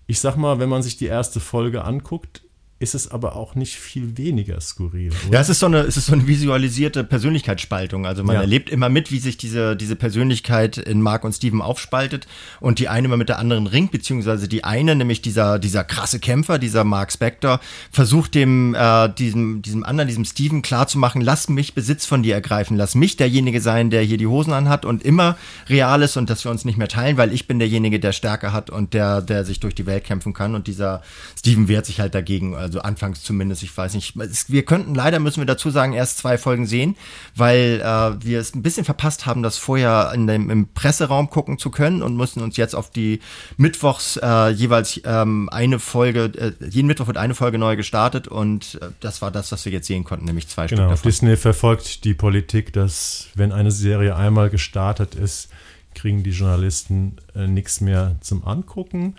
[0.07, 2.41] Ich sag mal, wenn man sich die erste Folge anguckt,
[2.79, 5.11] ist es aber auch nicht viel weniger skurril.
[5.27, 5.35] Oder?
[5.35, 8.05] Ja, es ist so eine, es ist so eine visualisierte Persönlichkeitsspaltung.
[8.05, 8.41] Also man ja.
[8.41, 12.25] erlebt immer mit, wie sich diese, diese Persönlichkeit in Mark und Steven aufspaltet
[12.61, 16.19] und die eine immer mit der anderen ringt, beziehungsweise die eine, nämlich dieser, dieser krasse
[16.19, 17.59] Kämpfer, dieser Mark Spector,
[17.91, 22.77] versucht dem, äh, diesem, diesem anderen, diesem Steven klarzumachen, lass mich Besitz von dir ergreifen,
[22.77, 26.45] lass mich derjenige sein, der hier die Hosen anhat und immer real ist und dass
[26.45, 29.43] wir uns nicht mehr teilen, weil ich bin derjenige, der Stärke hat und der, der
[29.43, 31.01] sich durch die Welt kämpfen kann und dieser
[31.37, 32.55] Steven wehrt sich halt dagegen.
[32.55, 34.13] Also also anfangs zumindest, ich weiß nicht.
[34.47, 36.95] Wir könnten leider, müssen wir dazu sagen, erst zwei Folgen sehen,
[37.35, 41.57] weil äh, wir es ein bisschen verpasst haben, das vorher in dem, im Presseraum gucken
[41.57, 43.19] zu können und mussten uns jetzt auf die
[43.57, 48.79] Mittwochs äh, jeweils ähm, eine Folge, äh, jeden Mittwoch wird eine Folge neu gestartet und
[48.81, 51.09] äh, das war das, was wir jetzt sehen konnten, nämlich zwei genau, Stück davon.
[51.09, 55.49] Disney verfolgt die Politik, dass wenn eine Serie einmal gestartet ist,
[55.95, 59.15] kriegen die Journalisten äh, nichts mehr zum Angucken.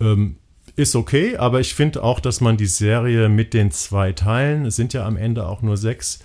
[0.00, 0.36] Ähm,
[0.78, 4.76] ist okay, aber ich finde auch, dass man die Serie mit den zwei Teilen, es
[4.76, 6.20] sind ja am Ende auch nur sechs,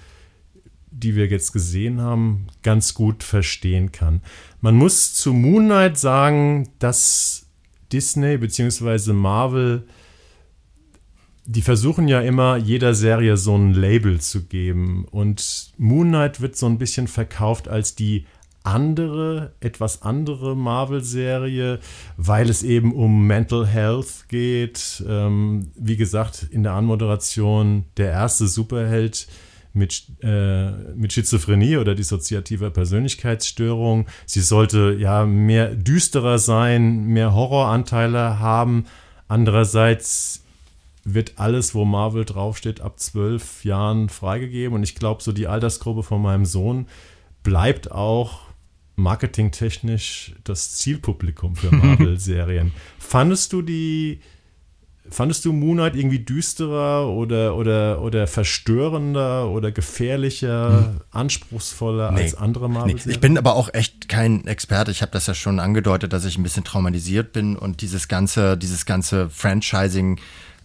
[0.92, 4.22] die wir jetzt gesehen haben, ganz gut verstehen kann.
[4.62, 7.48] Man muss zu Moon Knight sagen, dass
[7.92, 9.14] Disney bzw.
[9.14, 9.88] Marvel,
[11.46, 15.06] die versuchen ja immer jeder Serie so ein Label zu geben.
[15.10, 18.28] Und Moon Knight wird so ein bisschen verkauft als die
[18.64, 21.80] andere, etwas andere Marvel-Serie,
[22.18, 25.04] weil es eben um Mental Health geht.
[25.08, 29.28] Ähm, wie gesagt, in der Anmoderation der erste Superheld
[29.74, 34.06] mit, äh, mit Schizophrenie oder dissoziativer Persönlichkeitsstörung.
[34.26, 38.86] Sie sollte ja mehr düsterer sein, mehr Horroranteile haben.
[39.28, 40.44] Andererseits
[41.04, 44.76] wird alles, wo Marvel draufsteht, ab zwölf Jahren freigegeben.
[44.76, 46.88] Und ich glaube, so die Altersgruppe von meinem Sohn
[47.42, 48.43] bleibt auch
[48.96, 52.72] marketingtechnisch das Zielpublikum für Marvel-Serien.
[53.00, 54.20] Fandest du die,
[55.10, 61.02] fandest du Moon Knight irgendwie düsterer oder, oder, oder verstörender oder gefährlicher, hm.
[61.12, 62.22] anspruchsvoller nee.
[62.22, 63.04] als andere Marvel-Serien?
[63.06, 63.14] Nee.
[63.14, 64.92] Ich bin aber auch echt kein Experte.
[64.92, 68.58] Ich habe das ja schon angedeutet, dass ich ein bisschen traumatisiert bin und dieses ganze,
[68.58, 70.20] dieses ganze Franchising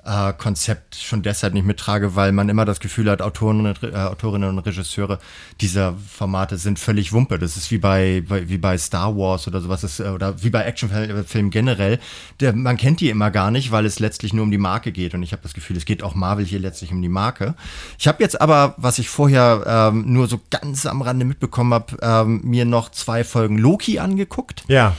[0.09, 3.95] äh, Konzept schon deshalb nicht mittrage, weil man immer das Gefühl hat, Autoren und, äh,
[3.95, 5.19] Autorinnen und Regisseure
[5.61, 7.39] dieser Formate sind völlig Wumpe.
[7.39, 10.51] Das ist wie bei, bei wie bei Star Wars oder sowas, ist, äh, oder wie
[10.51, 11.99] bei Actionfilmen generell.
[12.41, 15.15] Der, man kennt die immer gar nicht, weil es letztlich nur um die Marke geht.
[15.15, 17.55] Und ich habe das Gefühl, es geht auch Marvel hier letztlich um die Marke.
[17.99, 21.97] Ich habe jetzt aber, was ich vorher ähm, nur so ganz am Rande mitbekommen habe,
[22.01, 24.65] ähm, mir noch zwei Folgen Loki angeguckt.
[24.69, 24.97] Ja.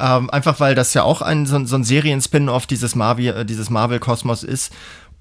[0.00, 3.70] Ähm, einfach weil das ja auch ein, so, so ein Serien-Spin-Off dieses Marvel, äh, dieses
[3.70, 4.72] Marvel-Kosmos ist.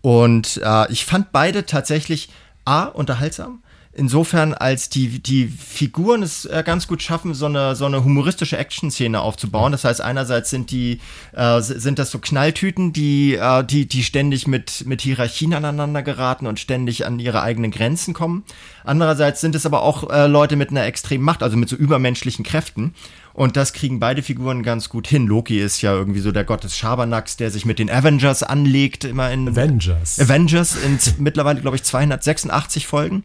[0.02, 2.30] Und äh, ich fand beide tatsächlich
[2.66, 3.62] A, unterhaltsam.
[3.92, 8.56] Insofern, als die, die Figuren es äh, ganz gut schaffen, so eine, so eine humoristische
[8.56, 9.72] Action-Szene aufzubauen.
[9.72, 11.00] Das heißt, einerseits sind die,
[11.34, 16.46] äh, sind das so Knalltüten, die, äh, die, die ständig mit, mit Hierarchien aneinander geraten
[16.46, 18.44] und ständig an ihre eigenen Grenzen kommen.
[18.84, 22.46] Andererseits sind es aber auch äh, Leute mit einer extremen Macht, also mit so übermenschlichen
[22.46, 22.94] Kräften.
[23.34, 25.26] Und das kriegen beide Figuren ganz gut hin.
[25.26, 29.04] Loki ist ja irgendwie so der Gott des Schabernacks, der sich mit den Avengers anlegt,
[29.04, 30.20] immer in Avengers.
[30.20, 33.24] Avengers in mittlerweile, glaube ich, 286 Folgen.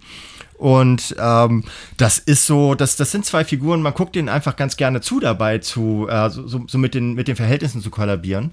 [0.56, 1.64] Und ähm,
[1.96, 5.20] das ist so, das, das sind zwei Figuren, man guckt denen einfach ganz gerne zu
[5.20, 8.52] dabei, zu, äh, so, so mit, den, mit den Verhältnissen zu kollabieren.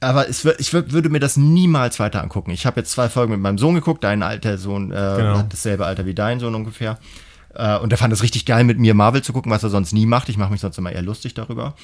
[0.00, 2.50] Aber es, ich würde mir das niemals weiter angucken.
[2.50, 5.38] Ich habe jetzt zwei Folgen mit meinem Sohn geguckt, dein alter Sohn äh, genau.
[5.38, 6.98] hat dasselbe Alter wie dein Sohn ungefähr.
[7.54, 9.92] Äh, und der fand es richtig geil, mit mir Marvel zu gucken, was er sonst
[9.92, 10.28] nie macht.
[10.28, 11.74] Ich mache mich sonst immer eher lustig darüber.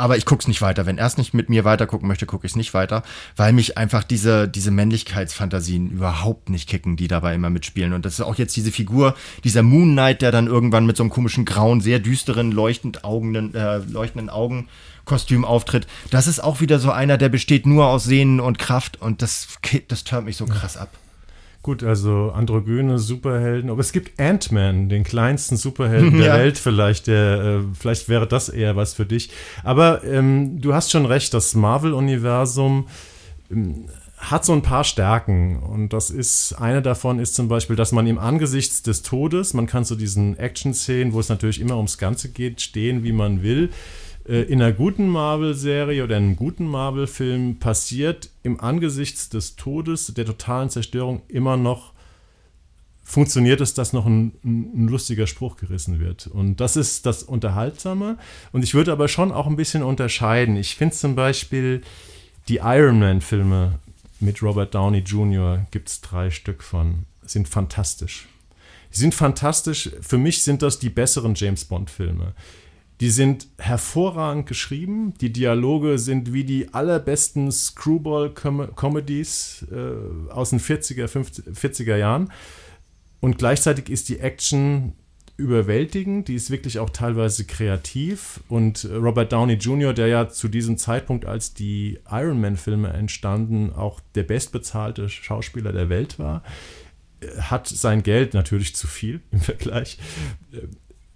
[0.00, 0.86] Aber ich guck's nicht weiter.
[0.86, 3.02] Wenn er es nicht mit mir weiter gucken möchte, gucke ich es nicht weiter,
[3.36, 7.92] weil mich einfach diese, diese Männlichkeitsfantasien überhaupt nicht kicken, die dabei immer mitspielen.
[7.92, 11.02] Und das ist auch jetzt diese Figur, dieser Moon Knight, der dann irgendwann mit so
[11.02, 14.68] einem komischen grauen, sehr düsteren, leuchtend augenden, äh, leuchtenden Augen
[15.04, 15.86] Kostüm auftritt.
[16.10, 19.48] Das ist auch wieder so einer, der besteht nur aus Sehnen und Kraft und das,
[19.88, 20.90] das turnt mich so krass ab.
[21.62, 26.34] Gut, also androgyne Superhelden, aber es gibt Ant-Man, den kleinsten Superhelden der ja.
[26.34, 29.30] Welt vielleicht, der, äh, vielleicht wäre das eher was für dich.
[29.62, 32.88] Aber ähm, du hast schon recht, das Marvel-Universum
[33.50, 33.84] ähm,
[34.16, 38.06] hat so ein paar Stärken und das ist, eine davon ist zum Beispiel, dass man
[38.06, 42.30] im Angesichts des Todes, man kann zu diesen Action-Szenen, wo es natürlich immer ums Ganze
[42.30, 43.70] geht, stehen, wie man will,
[44.30, 50.24] äh, in einer guten Marvel-Serie oder einem guten Marvel-Film passiert im Angesichts des Todes, der
[50.24, 51.92] totalen Zerstörung immer noch
[53.02, 56.28] funktioniert es, dass noch ein, ein, lustiger Spruch gerissen wird.
[56.28, 58.18] Und das ist das Unterhaltsame.
[58.52, 60.56] Und ich würde aber schon auch ein bisschen unterscheiden.
[60.56, 61.82] Ich finde zum Beispiel
[62.46, 63.80] die Iron Man-Filme
[64.20, 65.66] mit Robert Downey Jr.
[65.72, 68.28] gibt es drei Stück von, sind fantastisch.
[68.92, 69.90] Die sind fantastisch.
[70.00, 72.34] Für mich sind das die besseren James Bond-Filme.
[73.00, 75.14] Die sind hervorragend geschrieben.
[75.20, 79.94] Die Dialoge sind wie die allerbesten Screwball-Comedies äh,
[80.30, 82.30] aus den 40er, 50, 40er Jahren.
[83.20, 84.92] Und gleichzeitig ist die Action
[85.38, 86.28] überwältigend.
[86.28, 88.40] Die ist wirklich auch teilweise kreativ.
[88.50, 94.00] Und Robert Downey Jr., der ja zu diesem Zeitpunkt, als die Iron Man-Filme entstanden, auch
[94.14, 96.42] der bestbezahlte Schauspieler der Welt war,
[97.38, 99.96] hat sein Geld natürlich zu viel im Vergleich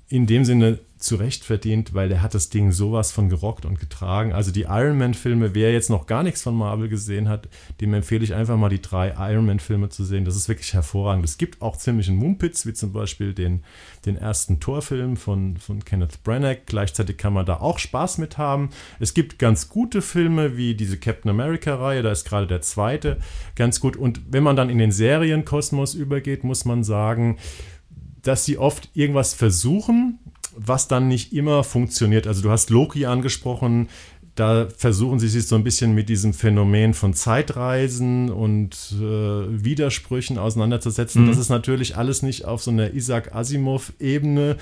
[0.08, 3.78] in dem Sinne zu Recht verdient, weil er hat das Ding sowas von gerockt und
[3.78, 4.32] getragen.
[4.32, 7.48] Also die Iron Man-Filme, wer jetzt noch gar nichts von Marvel gesehen hat,
[7.80, 10.24] dem empfehle ich einfach mal die drei Iron Man-Filme zu sehen.
[10.24, 11.24] Das ist wirklich hervorragend.
[11.24, 13.62] Es gibt auch ziemlichen Mumpitz, wie zum Beispiel den,
[14.06, 16.62] den ersten Torfilm von, von Kenneth Branagh.
[16.66, 18.70] Gleichzeitig kann man da auch Spaß mit haben.
[18.98, 23.18] Es gibt ganz gute Filme, wie diese Captain America-Reihe, da ist gerade der zweite
[23.56, 23.96] ganz gut.
[23.96, 27.38] Und wenn man dann in den Serienkosmos übergeht, muss man sagen,
[28.24, 30.18] dass sie oft irgendwas versuchen,
[30.56, 32.26] was dann nicht immer funktioniert.
[32.26, 33.88] Also du hast Loki angesprochen,
[34.34, 40.38] da versuchen sie sich so ein bisschen mit diesem Phänomen von Zeitreisen und äh, Widersprüchen
[40.38, 41.22] auseinanderzusetzen.
[41.22, 41.28] Mhm.
[41.28, 44.56] Das ist natürlich alles nicht auf so einer Isaac Asimov-Ebene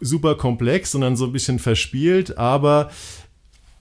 [0.00, 2.90] super komplex, sondern so ein bisschen verspielt, aber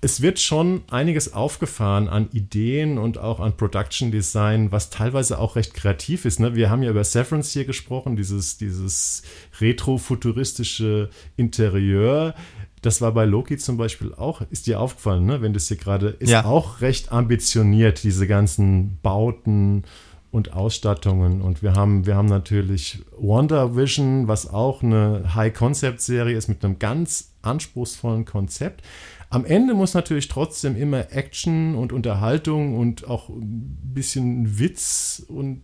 [0.01, 5.57] es wird schon einiges aufgefahren an Ideen und auch an Production Design, was teilweise auch
[5.57, 6.39] recht kreativ ist.
[6.39, 6.55] Ne?
[6.55, 9.23] Wir haben ja über Severance hier gesprochen, dieses, dieses
[9.59, 12.33] retro-futuristische Interieur.
[12.81, 15.41] Das war bei Loki zum Beispiel auch, ist dir aufgefallen, ne?
[15.41, 16.45] wenn das hier gerade ist, ja.
[16.45, 19.83] auch recht ambitioniert, diese ganzen Bauten
[20.31, 21.41] und Ausstattungen.
[21.41, 26.79] Und wir haben, wir haben natürlich Wonder Vision, was auch eine High-Concept-Serie ist mit einem
[26.79, 28.83] ganz anspruchsvollen Konzept.
[29.29, 35.63] Am Ende muss natürlich trotzdem immer Action und Unterhaltung und auch ein bisschen Witz und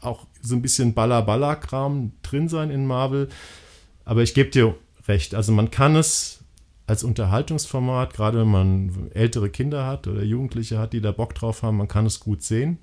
[0.00, 3.28] auch so ein bisschen Baller-Baller-Kram drin sein in Marvel.
[4.04, 4.74] Aber ich gebe dir
[5.08, 5.34] recht.
[5.34, 6.44] Also man kann es
[6.86, 11.62] als Unterhaltungsformat, gerade wenn man ältere Kinder hat oder Jugendliche hat, die da Bock drauf
[11.62, 12.78] haben, man kann es gut sehen.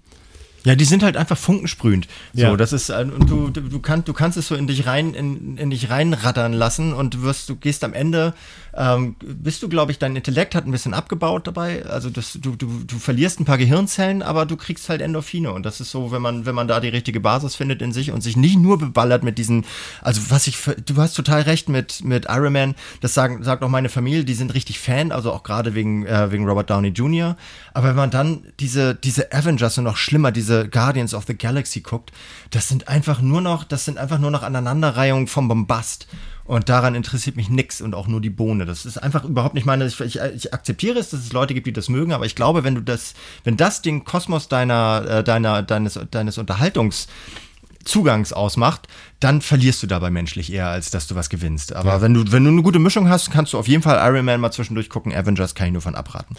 [0.63, 2.07] Ja, die sind halt einfach funkensprühend.
[2.33, 2.55] So, ja.
[2.55, 5.57] das ist äh, und du du kannst du kannst es so in dich rein in,
[5.57, 8.33] in dich reinrattern lassen und du wirst du gehst am Ende
[8.75, 12.55] ähm, bist du glaube ich dein Intellekt hat ein bisschen abgebaut dabei, also das du
[12.55, 16.11] du du verlierst ein paar Gehirnzellen, aber du kriegst halt Endorphine und das ist so,
[16.11, 18.77] wenn man wenn man da die richtige Basis findet in sich und sich nicht nur
[18.77, 19.65] beballert mit diesen
[20.01, 23.69] also was ich du hast total recht mit mit Iron Man, das sagen sagt auch
[23.69, 27.35] meine Familie, die sind richtig Fan, also auch gerade wegen äh, wegen Robert Downey Jr.,
[27.73, 31.37] aber wenn man dann diese diese Avengers und noch schlimmer diese diese Guardians of the
[31.37, 32.11] Galaxy guckt,
[32.49, 36.07] das sind einfach nur noch, das sind einfach nur noch Aneinanderreihungen vom Bombast.
[36.43, 38.65] Und daran interessiert mich nichts und auch nur die Bohne.
[38.65, 39.85] Das ist einfach überhaupt nicht meine.
[39.85, 42.65] Ich, ich, ich, akzeptiere es, dass es Leute gibt, die das mögen, aber ich glaube,
[42.65, 43.13] wenn du das,
[43.45, 48.89] wenn das den Kosmos deiner, äh, deiner, deines, deines Unterhaltungszugangs ausmacht,
[49.21, 51.73] dann verlierst du dabei menschlich eher, als dass du was gewinnst.
[51.73, 52.01] Aber ja.
[52.01, 54.41] wenn du, wenn du eine gute Mischung hast, kannst du auf jeden Fall Iron Man
[54.41, 55.13] mal zwischendurch gucken.
[55.13, 56.35] Avengers kann ich nur von abraten.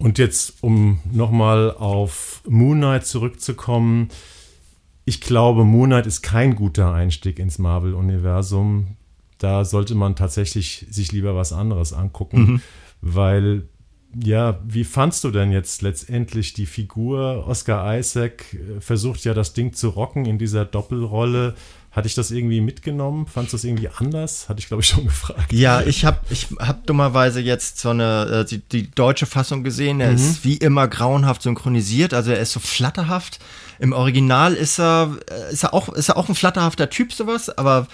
[0.00, 4.08] Und jetzt, um nochmal auf Moon Knight zurückzukommen,
[5.04, 8.96] ich glaube, Moon Knight ist kein guter Einstieg ins Marvel-Universum.
[9.36, 12.60] Da sollte man tatsächlich sich lieber was anderes angucken, mhm.
[13.02, 13.68] weil
[14.18, 17.46] ja, wie fandst du denn jetzt letztendlich die Figur?
[17.46, 21.54] Oscar Isaac äh, versucht ja das Ding zu rocken in dieser Doppelrolle.
[21.92, 23.26] Hatte ich das irgendwie mitgenommen?
[23.26, 24.48] Fandest du das irgendwie anders?
[24.48, 25.52] Hatte ich, glaube ich, schon gefragt.
[25.52, 30.00] Ja, ich habe ich hab dummerweise jetzt so eine, äh, die, die deutsche Fassung gesehen.
[30.00, 30.16] Er mhm.
[30.16, 33.40] ist wie immer grauenhaft synchronisiert, also er ist so flatterhaft.
[33.80, 37.50] Im Original ist er, äh, ist er auch, ist er auch ein flatterhafter Typ, sowas,
[37.58, 37.88] aber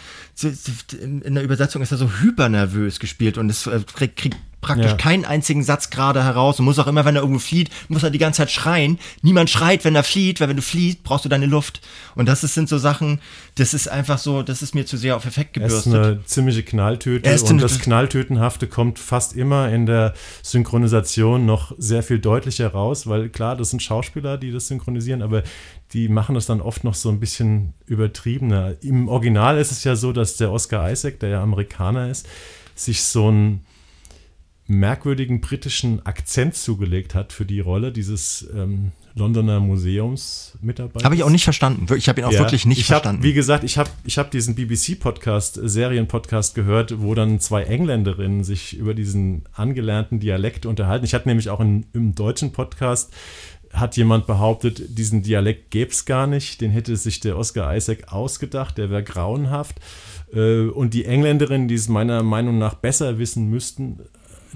[1.01, 4.37] in der Übersetzung ist er so hypernervös gespielt und es äh, kriegt, kriegt
[4.67, 4.97] praktisch Ja.
[4.97, 8.11] keinen einzigen Satz gerade heraus und muss auch immer, wenn er irgendwo flieht, muss er
[8.11, 8.99] die ganze Zeit schreien.
[9.23, 11.81] Niemand schreit, wenn er flieht, weil wenn du fliehst, brauchst du deine Luft.
[12.15, 13.21] Und das ist, sind so Sachen,
[13.55, 15.95] das ist einfach so, das ist mir zu sehr auf Effekt Er ist gebürstet.
[15.95, 22.03] eine ziemliche Knalltüte und eine- das Knalltütenhafte kommt fast immer in der Synchronisation noch sehr
[22.03, 25.43] viel deutlicher raus, weil klar, das sind Schauspieler, die das synchronisieren, aber
[25.93, 28.75] die machen das dann oft noch so ein bisschen übertriebener.
[28.83, 32.27] Im Original ist es ja so, dass der Oscar Isaac, der ja Amerikaner ist,
[32.75, 33.66] sich so einen
[34.69, 41.05] merkwürdigen britischen Akzent zugelegt hat für die Rolle dieses ähm, Londoner Museumsmitarbeiters.
[41.05, 41.87] Habe ich auch nicht verstanden.
[41.97, 43.23] Ich habe ihn auch Ja, wirklich nicht ich hab, verstanden.
[43.23, 48.45] Wie gesagt, ich habe ich hab diesen BBC-Podcast, äh, Serienpodcast gehört, wo dann zwei Engländerinnen
[48.45, 51.05] sich über diesen angelernten Dialekt unterhalten.
[51.05, 53.13] Ich hatte nämlich auch in, im deutschen Podcast
[53.73, 58.13] hat jemand behauptet, diesen Dialekt gäbe es gar nicht, den hätte sich der Oscar Isaac
[58.13, 59.81] ausgedacht, der wäre grauenhaft.
[60.33, 64.01] Äh, Und die Engländerinnen, die es meiner Meinung nach besser wissen müssten,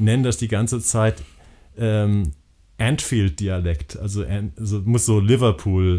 [0.01, 1.23] nennen das die ganze Zeit
[1.79, 2.33] ähm,
[2.79, 4.25] Anfield-Dialekt, also,
[4.59, 5.99] also muss so Liverpool.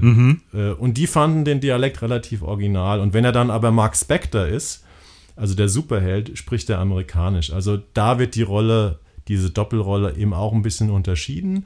[0.54, 3.00] Äh, und die fanden den Dialekt relativ original.
[3.00, 4.84] Und wenn er dann aber Mark Spector ist,
[5.36, 7.54] also der Superheld, spricht er amerikanisch.
[7.54, 11.66] Also da wird die Rolle, diese Doppelrolle eben auch ein bisschen unterschieden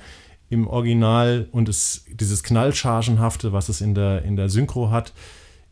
[0.50, 1.48] im Original.
[1.52, 5.14] Und es, dieses Knallchargenhafte, was es in der, in der Synchro hat,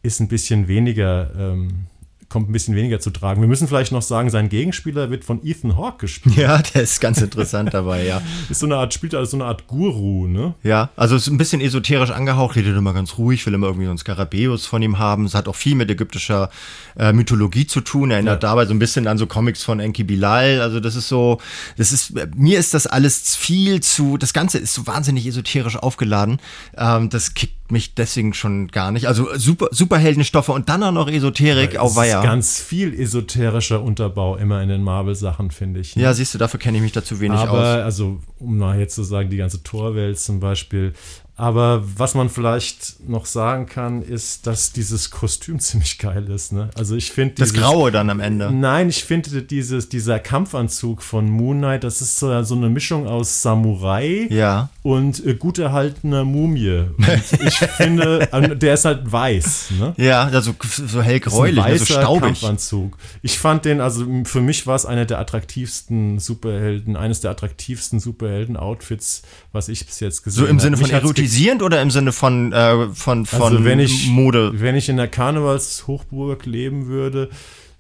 [0.02, 1.86] ist ein bisschen weniger, ähm,
[2.34, 3.42] kommt ein bisschen weniger zu tragen.
[3.42, 6.36] Wir müssen vielleicht noch sagen, sein Gegenspieler wird von Ethan Hawke gespielt.
[6.36, 8.24] ja, der ist ganz interessant dabei, ja.
[8.50, 10.56] Ist so eine Art, spielt also so eine Art Guru, ne?
[10.64, 13.86] Ja, also es ist ein bisschen esoterisch angehaucht, redet immer ganz ruhig, will immer irgendwie
[13.86, 15.26] so einen Skarabäus von ihm haben.
[15.26, 16.50] Es hat auch viel mit ägyptischer
[16.98, 18.50] äh, Mythologie zu tun, erinnert Ja.
[18.50, 20.60] dabei so ein bisschen an so Comics von Enki Bilal.
[20.60, 21.40] Also das ist so,
[21.78, 26.40] das ist, mir ist das alles viel zu, das Ganze ist so wahnsinnig esoterisch aufgeladen.
[26.76, 29.08] Ähm, das kickt mich deswegen schon gar nicht.
[29.08, 32.22] Also super, Superheldenstoffe und dann auch noch Esoterik, Es au ist weia.
[32.22, 35.96] ganz viel esoterischer Unterbau immer in den Marvel-Sachen, finde ich.
[35.96, 37.84] Ja, siehst du, dafür kenne ich mich da zu wenig aber, aus.
[37.84, 40.94] also, um mal jetzt zu sagen, die ganze Torwelt zum Beispiel.
[41.36, 46.52] Aber was man vielleicht noch sagen kann, ist, dass dieses Kostüm ziemlich geil ist.
[46.54, 46.70] Ne?
[46.76, 48.52] Also ich finde Das Graue dann am Ende.
[48.52, 53.08] Nein, ich finde dieses, dieser Kampfanzug von Moon Knight, das ist so, so eine Mischung
[53.08, 54.70] aus Samurai Ja.
[54.84, 56.86] und äh, gut erhaltener Mumie.
[56.98, 57.08] Und
[57.48, 59.72] ich finde, der ist halt weiß.
[59.80, 59.94] Ne?
[59.98, 62.22] Ja, also so hell Das ist gräulich, ein ne, so staubig.
[62.22, 62.98] Kampfanzug.
[63.24, 68.00] Ich fand den, also für mich war es einer der attraktivsten Superhelden, eines der attraktivsten
[68.00, 70.52] Superhelden-Outfits, was ich bis jetzt gesehen So habe.
[70.52, 70.94] im Sinne von Mich
[71.24, 74.52] erotisierend oder im Sinne von, äh, von, von Also wenn ich, Mode?
[74.56, 77.30] wenn ich in der Karnevalshochburg leben würde,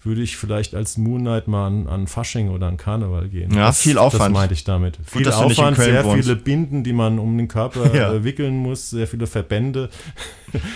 [0.03, 3.53] würde ich vielleicht als Moon Knight mal an, an Fasching oder an Karneval gehen.
[3.55, 4.33] Ja, viel Aufwand.
[4.35, 4.97] Das meinte ich damit.
[5.05, 6.23] Viel nicht in Aufwand, sehr wohnst.
[6.25, 8.13] viele Binden, die man um den Körper Ja.
[8.13, 9.89] äh, wickeln muss, sehr viele Verbände.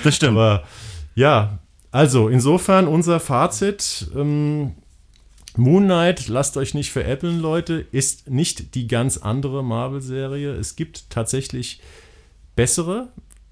[0.04, 0.32] Das stimmt.
[0.38, 0.64] Aber
[1.14, 1.60] ja,
[1.92, 4.10] also insofern unser Fazit.
[4.16, 4.72] Ähm,
[5.56, 10.52] Moon Knight, lasst euch nicht veräppeln, Leute, ist nicht die ganz andere Marvel-Serie.
[10.54, 11.80] Es gibt tatsächlich
[12.58, 13.08] bessere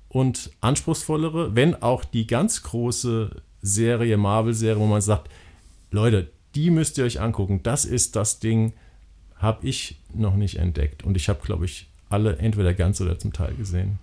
[0.10, 5.30] und anspruchsvollere, wenn auch die ganz große Serie, Marvel-Serie, wo man sagt,
[5.91, 7.62] Leute, die müsst ihr euch angucken.
[7.64, 8.74] Das ist das Ding,
[9.38, 11.03] habe ich noch nicht entdeckt.
[11.03, 13.99] Und ich habe, glaube ich, alle entweder ganz oder zum Teil gesehen.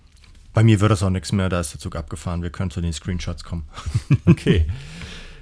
[0.53, 2.43] Bei mir wird das auch nichts mehr, da ist der Zug abgefahren.
[2.43, 3.67] Wir können zu den Screenshots kommen.
[4.25, 4.65] Okay.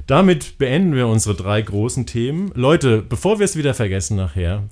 [0.08, 2.52] Damit beenden wir unsere drei großen Themen.
[2.56, 4.64] Leute, bevor wir es wieder vergessen nachher,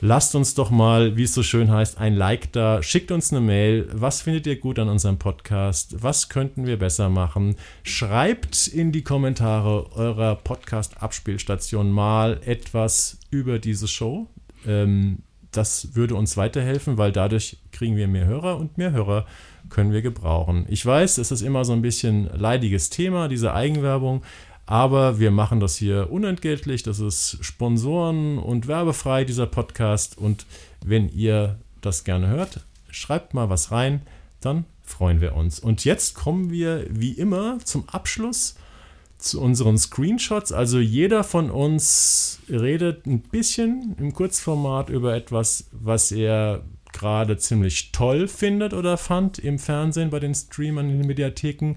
[0.00, 2.82] lasst uns doch mal, wie es so schön heißt, ein Like da.
[2.82, 3.88] Schickt uns eine Mail.
[3.92, 6.02] Was findet ihr gut an unserem Podcast?
[6.02, 7.56] Was könnten wir besser machen?
[7.82, 14.26] Schreibt in die Kommentare eurer Podcast-Abspielstation mal etwas über diese Show.
[14.66, 15.18] Ähm,
[15.52, 19.26] das würde uns weiterhelfen, weil dadurch kriegen wir mehr Hörer und mehr Hörer
[19.68, 20.64] können wir gebrauchen.
[20.68, 24.22] Ich weiß, es ist immer so ein bisschen leidiges Thema, diese Eigenwerbung,
[24.70, 26.84] aber wir machen das hier unentgeltlich.
[26.84, 30.16] Das ist Sponsoren- und werbefrei, dieser Podcast.
[30.16, 30.46] Und
[30.84, 34.02] wenn ihr das gerne hört, schreibt mal was rein,
[34.40, 35.58] dann freuen wir uns.
[35.58, 38.54] Und jetzt kommen wir wie immer zum Abschluss
[39.18, 40.52] zu unseren Screenshots.
[40.52, 46.62] Also jeder von uns redet ein bisschen im Kurzformat über etwas, was er
[46.92, 51.74] gerade ziemlich toll findet oder fand im Fernsehen, bei den Streamern, in den Mediatheken.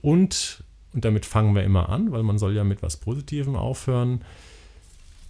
[0.00, 4.22] Und, und damit fangen wir immer an, weil man soll ja mit was Positivem aufhören.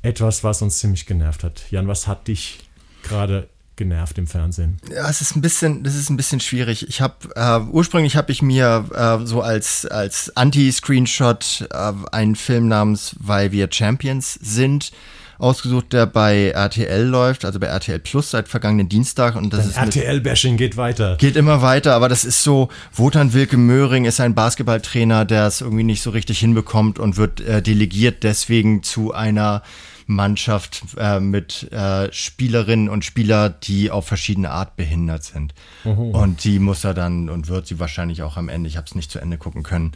[0.02, 1.70] Etwas, was uns ziemlich genervt hat.
[1.70, 2.68] Jan, was hat dich
[3.02, 3.48] gerade
[3.79, 4.76] genervt im Fernsehen?
[4.95, 6.87] Ja, es ist ein bisschen, das ist ein bisschen schwierig.
[6.89, 12.68] Ich habe äh, ursprünglich habe ich mir äh, so als als Anti-Screenshot äh, einen Film
[12.68, 14.93] namens Weil wir Champions sind
[15.39, 19.81] ausgesucht, der bei RTL läuft, also bei RTL Plus seit vergangenen Dienstag und das ist
[19.81, 21.16] mit- RTL-Bashing geht weiter.
[21.16, 25.61] Geht immer weiter, aber das ist so, Wotan Wilke Möhring ist ein Basketballtrainer, der es
[25.61, 29.62] irgendwie nicht so richtig hinbekommt und wird äh, delegiert deswegen zu einer
[30.09, 35.52] Mannschaft äh, mit äh, Spielerinnen und Spieler, die auf verschiedene Art behindert sind.
[35.84, 36.11] Mhm.
[36.11, 38.94] Und die muss er dann und wird sie wahrscheinlich auch am Ende, ich habe es
[38.94, 39.92] nicht zu Ende gucken können,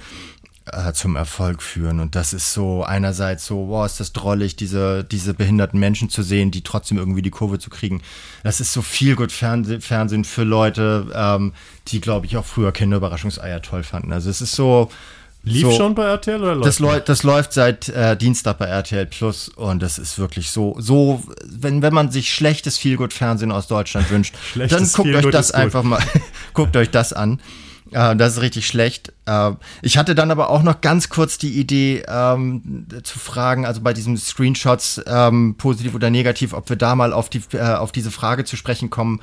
[0.67, 1.99] äh, zum Erfolg führen.
[1.99, 6.23] Und das ist so einerseits so, wow, ist das drollig, diese, diese behinderten Menschen zu
[6.23, 8.03] sehen, die trotzdem irgendwie die Kurve zu kriegen.
[8.43, 11.55] Das ist so viel gut Fernseh Fernsehen für Leute, ähm,
[11.89, 14.13] die, glaube ich, auch früher Kinderüberraschungseier toll fanden.
[14.13, 14.91] Also es ist so.
[15.45, 18.67] Lief so, schon bei RTL oder läuft das, läuft, das läuft seit äh, Dienstag bei
[18.67, 23.67] RTL Plus und das ist wirklich so, so, wenn, wenn man sich schlechtes Feelgood-Fernsehen aus
[23.67, 26.01] Deutschland wünscht, dann guckt euch das einfach mal,
[26.55, 27.41] guckt euch das an.
[27.91, 29.13] Äh, das ist richtig schlecht.
[29.27, 33.81] Äh, ich hatte dann aber auch noch ganz kurz die Idee ähm, zu fragen, also
[33.81, 37.91] bei diesen Screenshots, ähm, positiv oder negativ, ob wir da mal auf, die, äh, auf
[37.91, 39.21] diese Frage zu sprechen kommen,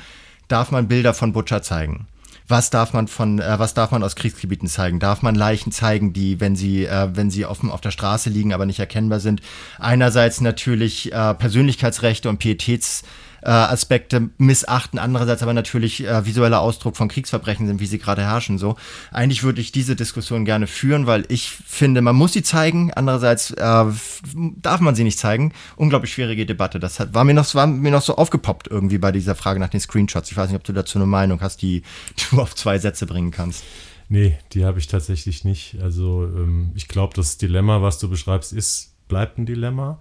[0.50, 2.08] darf man Bilder von Butcher zeigen?
[2.50, 5.00] Was darf man von, äh, was darf man aus Kriegsgebieten zeigen?
[5.00, 8.54] Darf man Leichen zeigen, die, wenn sie, äh, wenn sie offen auf der Straße liegen,
[8.54, 9.42] aber nicht erkennbar sind?
[9.78, 13.04] Einerseits natürlich äh, Persönlichkeitsrechte und Pietäts
[13.42, 18.22] äh, Aspekte missachten, andererseits aber natürlich äh, visueller Ausdruck von Kriegsverbrechen sind, wie sie gerade
[18.22, 18.58] herrschen.
[18.58, 18.76] So,
[19.12, 22.94] eigentlich würde ich diese Diskussion gerne führen, weil ich finde, man muss sie zeigen.
[22.94, 25.54] Andererseits äh, darf man sie nicht zeigen.
[25.76, 26.80] Unglaublich schwierige Debatte.
[26.80, 29.70] Das hat, war mir noch, war mir noch so aufgepoppt irgendwie bei dieser Frage nach
[29.70, 30.32] den Screenshots.
[30.32, 31.84] Ich weiß nicht, ob du dazu eine Meinung hast, die
[32.32, 33.64] du auf zwei Sätze bringen kannst.
[34.12, 35.78] Nee, die habe ich tatsächlich nicht.
[35.82, 40.00] Also ähm, ich glaube, das Dilemma, was du beschreibst, ist, bleibt ein Dilemma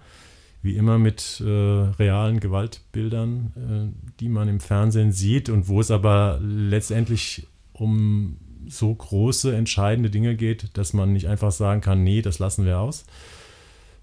[0.62, 3.52] wie immer mit äh, realen Gewaltbildern,
[3.94, 8.38] äh, die man im Fernsehen sieht und wo es aber letztendlich um
[8.68, 12.78] so große, entscheidende Dinge geht, dass man nicht einfach sagen kann, nee, das lassen wir
[12.78, 13.04] aus.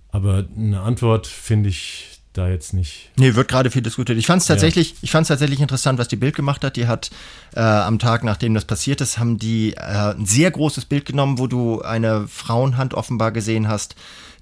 [0.09, 3.11] Aber eine Antwort finde ich da jetzt nicht.
[3.17, 4.17] Nee, wird gerade viel diskutiert.
[4.17, 4.97] Ich fand es tatsächlich, ja.
[5.01, 6.75] ich fand's tatsächlich interessant, was die Bild gemacht hat.
[6.75, 7.11] Die hat
[7.55, 11.37] äh, am Tag, nachdem das passiert ist, haben die äh, ein sehr großes Bild genommen,
[11.39, 13.95] wo du eine Frauenhand offenbar gesehen hast,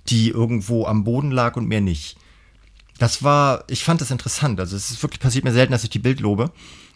[0.09, 2.17] die irgendwo am Boden lag und mehr nicht.
[2.99, 4.59] Das war, ich fand das interessant.
[4.59, 6.51] Also es ist wirklich passiert mir selten, dass ich die Bild lobe.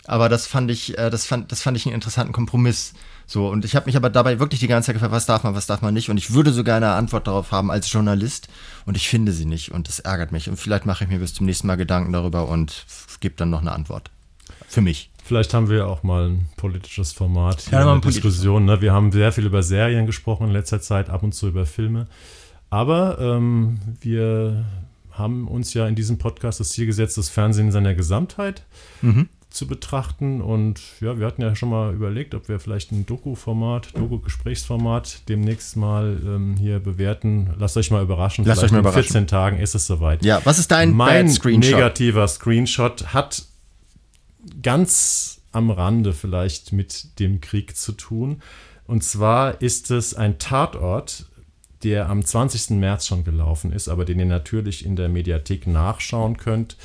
[0.06, 2.94] Aber das fand ich, äh, das fand, das fand ich einen interessanten Kompromiss.
[3.26, 5.54] So, und ich habe mich aber dabei wirklich die ganze Zeit gefragt, was darf man,
[5.54, 6.10] was darf man nicht.
[6.10, 8.48] Und ich würde sogar eine Antwort darauf haben als Journalist.
[8.86, 9.72] Und ich finde sie nicht.
[9.72, 10.50] Und das ärgert mich.
[10.50, 12.86] Und vielleicht mache ich mir bis zum nächsten Mal Gedanken darüber und
[13.20, 14.12] gebe dann noch eine Antwort.
[14.70, 15.10] Für mich.
[15.26, 18.64] Vielleicht haben wir auch mal ein politisches Format hier ja, in der Diskussion.
[18.64, 18.80] Ne?
[18.80, 22.08] Wir haben sehr viel über Serien gesprochen in letzter Zeit, ab und zu über Filme.
[22.70, 24.66] Aber ähm, wir
[25.12, 28.64] haben uns ja in diesem Podcast das Ziel gesetzt, das Fernsehen in seiner Gesamtheit
[29.02, 29.30] mhm.
[29.50, 30.42] zu betrachten.
[30.42, 35.76] Und ja, wir hatten ja schon mal überlegt, ob wir vielleicht ein Doku-Format, Doku-Gesprächsformat demnächst
[35.76, 37.52] mal ähm, hier bewerten.
[37.58, 38.46] Lasst euch mal überraschen.
[38.46, 39.00] Lasst euch mal überraschen.
[39.00, 40.24] In 14 Tagen ist es soweit.
[40.24, 41.72] Ja, was ist dein mein Screenshot?
[41.72, 43.14] negativer Screenshot?
[43.14, 43.44] Hat
[44.62, 48.42] ganz am Rande vielleicht mit dem Krieg zu tun.
[48.86, 51.26] Und zwar ist es ein Tatort
[51.84, 52.72] der am 20.
[52.72, 56.78] März schon gelaufen ist, aber den ihr natürlich in der Mediathek nachschauen könnt,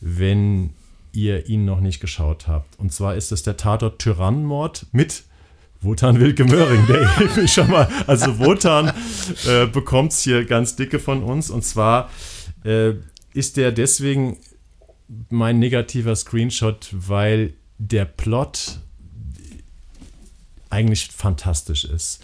[0.00, 0.70] wenn
[1.12, 2.78] ihr ihn noch nicht geschaut habt.
[2.78, 5.24] Und zwar ist es der Tatort Tyrannenmord mit
[5.82, 7.10] Wotan Wilke Möhring, der
[7.44, 8.92] ich schon mal, also Wotan
[9.46, 11.50] äh, bekommt es hier ganz dicke von uns.
[11.50, 12.08] Und zwar
[12.64, 12.92] äh,
[13.34, 14.38] ist der deswegen
[15.28, 18.80] mein negativer Screenshot, weil der Plot
[20.70, 22.22] eigentlich fantastisch ist.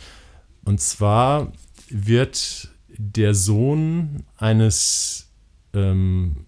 [0.64, 1.52] Und zwar
[1.90, 5.30] wird der Sohn eines
[5.74, 6.46] ähm,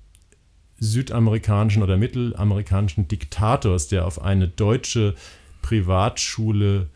[0.78, 5.14] südamerikanischen oder mittelamerikanischen Diktators, der auf eine deutsche
[5.62, 6.88] Privatschule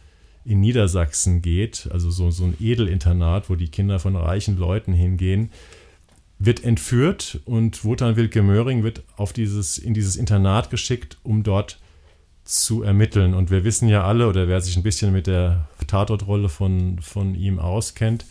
[0.44, 5.50] in Niedersachsen geht, also so, so ein Edelinternat, wo die Kinder von reichen Leuten hingehen,
[6.38, 11.78] wird entführt und Wotan Wilke Möhring wird auf dieses, in dieses Internat geschickt, um dort
[12.44, 13.34] zu ermitteln.
[13.34, 17.34] Und wir wissen ja alle, oder wer sich ein bisschen mit der Tatortrolle von, von
[17.34, 18.26] ihm auskennt,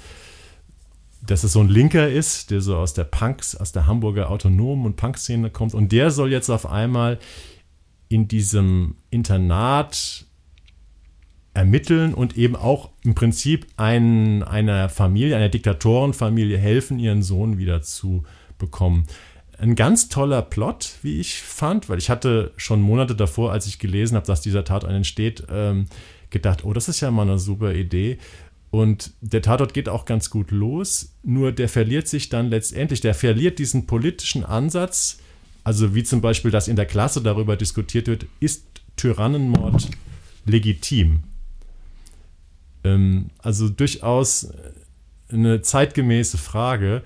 [1.25, 4.85] dass es so ein Linker ist, der so aus der Punks, aus der Hamburger Autonomen-
[4.85, 5.73] und Punk-Szene kommt.
[5.73, 7.17] Und der soll jetzt auf einmal
[8.09, 10.25] in diesem Internat
[11.53, 17.81] ermitteln und eben auch im Prinzip ein, einer Familie, einer Diktatorenfamilie helfen, ihren Sohn wieder
[17.81, 18.23] zu
[18.57, 19.05] bekommen
[19.63, 23.79] ein ganz toller Plot, wie ich fand, weil ich hatte schon Monate davor, als ich
[23.79, 25.85] gelesen habe, dass dieser Tatort entsteht, ähm,
[26.31, 28.17] gedacht, oh, das ist ja mal eine super Idee.
[28.71, 33.13] Und der Tatort geht auch ganz gut los, nur der verliert sich dann letztendlich, der
[33.13, 35.19] verliert diesen politischen Ansatz,
[35.63, 38.65] also wie zum Beispiel, dass in der Klasse darüber diskutiert wird, ist
[38.97, 39.89] Tyrannenmord
[40.45, 41.23] legitim?
[42.83, 44.49] Ähm, also durchaus
[45.29, 47.01] eine zeitgemäße Frage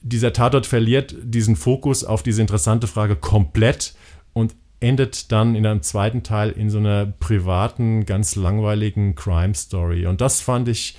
[0.00, 3.94] dieser Tatort verliert diesen Fokus auf diese interessante Frage komplett
[4.32, 10.06] und endet dann in einem zweiten Teil in so einer privaten, ganz langweiligen Crime-Story.
[10.06, 10.96] Und das fand ich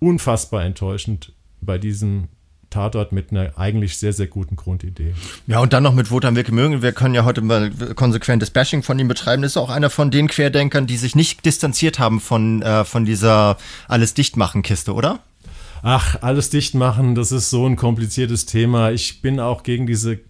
[0.00, 2.28] unfassbar enttäuschend bei diesem
[2.70, 5.14] Tatort mit einer eigentlich sehr, sehr guten Grundidee.
[5.46, 6.82] Ja, und dann noch mit Wotan Wilke mögen.
[6.82, 9.42] Wir können ja heute mal konsequentes Bashing von ihm betreiben.
[9.42, 13.04] Das ist auch einer von den Querdenkern, die sich nicht distanziert haben von, äh, von
[13.04, 13.58] dieser
[13.88, 15.20] alles dichtmachen Kiste, oder?
[15.82, 18.90] Ach, alles dicht machen, das ist so ein kompliziertes Thema.
[18.90, 20.20] Ich bin auch gegen diese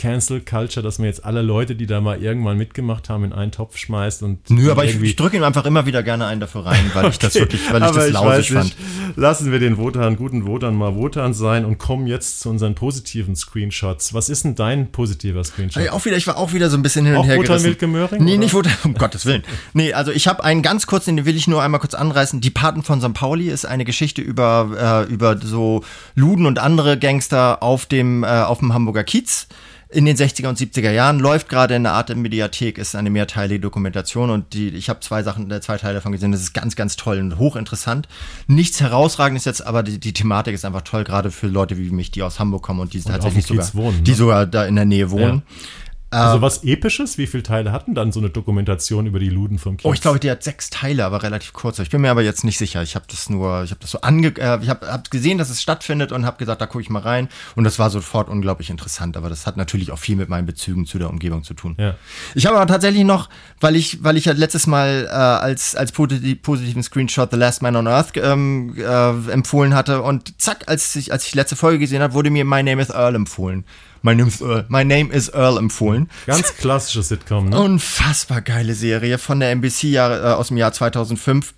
[0.00, 3.52] Cancel Culture, dass man jetzt alle Leute, die da mal irgendwann mitgemacht haben, in einen
[3.52, 4.48] Topf schmeißt und.
[4.48, 7.12] Nö, aber ich, ich drücke ihm einfach immer wieder gerne einen dafür rein, weil okay,
[7.12, 8.74] ich das wirklich, weil ich das lausig fand.
[9.16, 13.36] Lassen wir den Wotan, guten Wotan mal Wotan sein und kommen jetzt zu unseren positiven
[13.36, 14.14] Screenshots.
[14.14, 15.82] Was ist denn dein positiver Screenshot?
[15.82, 17.86] Ey, auch wieder, ich war auch wieder so ein bisschen hin und her Wotan Wildke
[17.86, 18.24] Möhring?
[18.24, 18.40] Nee, oder?
[18.40, 19.42] nicht Wotan, um Gottes Willen.
[19.74, 22.40] Nee, also ich habe einen ganz kurzen, den will ich nur einmal kurz anreißen.
[22.40, 23.12] Die Paten von St.
[23.12, 25.84] Pauli ist eine Geschichte über, äh, über so
[26.14, 29.46] Luden und andere Gangster auf dem, äh, auf dem Hamburger Kiez
[29.92, 33.60] in den 60er und 70er Jahren, läuft gerade in der Art Mediathek, ist eine mehrteilige
[33.60, 36.76] Dokumentation und die, ich habe zwei Sachen, äh, zwei Teile davon gesehen, das ist ganz,
[36.76, 38.06] ganz toll und hochinteressant.
[38.46, 42.12] Nichts herausragendes jetzt, aber die, die Thematik ist einfach toll, gerade für Leute wie mich,
[42.12, 44.02] die aus Hamburg kommen und die und tatsächlich sogar, wohnen, ne?
[44.02, 45.42] die sogar da in der Nähe wohnen.
[45.46, 45.66] Ja.
[46.10, 47.18] Also ähm, was Episches?
[47.18, 49.86] Wie viele Teile hatten dann so eine Dokumentation über die Luden vom Kiez?
[49.86, 51.78] Oh, ich glaube, die hat sechs Teile, aber relativ kurz.
[51.78, 52.82] Ich bin mir aber jetzt nicht sicher.
[52.82, 55.50] Ich habe das nur, ich habe das so ange, äh, ich habe hab gesehen, dass
[55.50, 57.28] es stattfindet und habe gesagt, da gucke ich mal rein.
[57.54, 59.16] Und das war sofort unglaublich interessant.
[59.16, 61.76] Aber das hat natürlich auch viel mit meinen Bezügen zu der Umgebung zu tun.
[61.78, 61.94] Ja.
[62.34, 63.28] Ich habe aber tatsächlich noch,
[63.60, 67.76] weil ich, weil ich ja letztes Mal äh, als als positiven Screenshot The Last Man
[67.76, 72.02] on Earth ähm, äh, empfohlen hatte und zack, als ich als ich letzte Folge gesehen
[72.02, 73.64] habe, wurde mir My Name is Earl empfohlen.
[74.02, 76.08] My Name is Earl, My Name is Earl empfohlen.
[76.26, 77.60] Ganz klassische Sitcom, ne?
[77.60, 81.54] Unfassbar geile Serie von der NBC Jahr, äh, aus dem Jahr 2005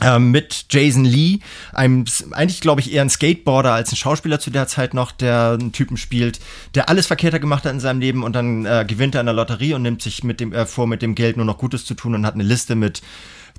[0.00, 1.38] äh, mit Jason Lee,
[1.72, 5.56] einem eigentlich glaube ich eher ein Skateboarder als ein Schauspieler zu der Zeit noch, der
[5.60, 6.40] einen Typen spielt,
[6.74, 9.34] der alles verkehrter gemacht hat in seinem Leben und dann äh, gewinnt er in der
[9.34, 11.94] Lotterie und nimmt sich mit dem äh, vor, mit dem Geld nur noch Gutes zu
[11.94, 13.02] tun und hat eine Liste mit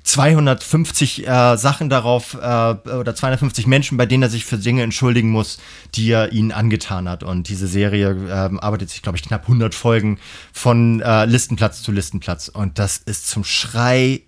[0.06, 5.30] 250 äh, Sachen darauf äh, oder 250 Menschen, bei denen er sich für Dinge entschuldigen
[5.30, 5.58] muss,
[5.96, 7.24] die er ihnen angetan hat.
[7.24, 10.18] Und diese Serie äh, arbeitet sich, glaube ich, knapp 100 Folgen
[10.52, 12.46] von äh, Listenplatz zu Listenplatz.
[12.48, 14.20] Und das ist zum Schreien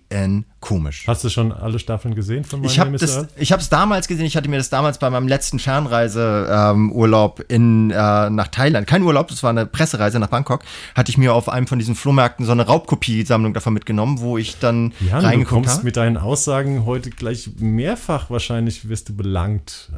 [0.59, 1.03] komisch.
[1.07, 4.25] Hast du schon alle Staffeln gesehen von Ich habe es damals gesehen.
[4.25, 9.27] Ich hatte mir das damals bei meinem letzten Fernreiseurlaub ähm, äh, nach Thailand, kein Urlaub,
[9.27, 10.63] das war eine Pressereise nach Bangkok,
[10.95, 14.57] hatte ich mir auf einem von diesen Flohmärkten so eine Raubkopiesammlung davon mitgenommen, wo ich
[14.59, 15.83] dann ja, reingeguckt habe.
[15.83, 19.89] mit deinen Aussagen heute gleich mehrfach wahrscheinlich wirst du belangt.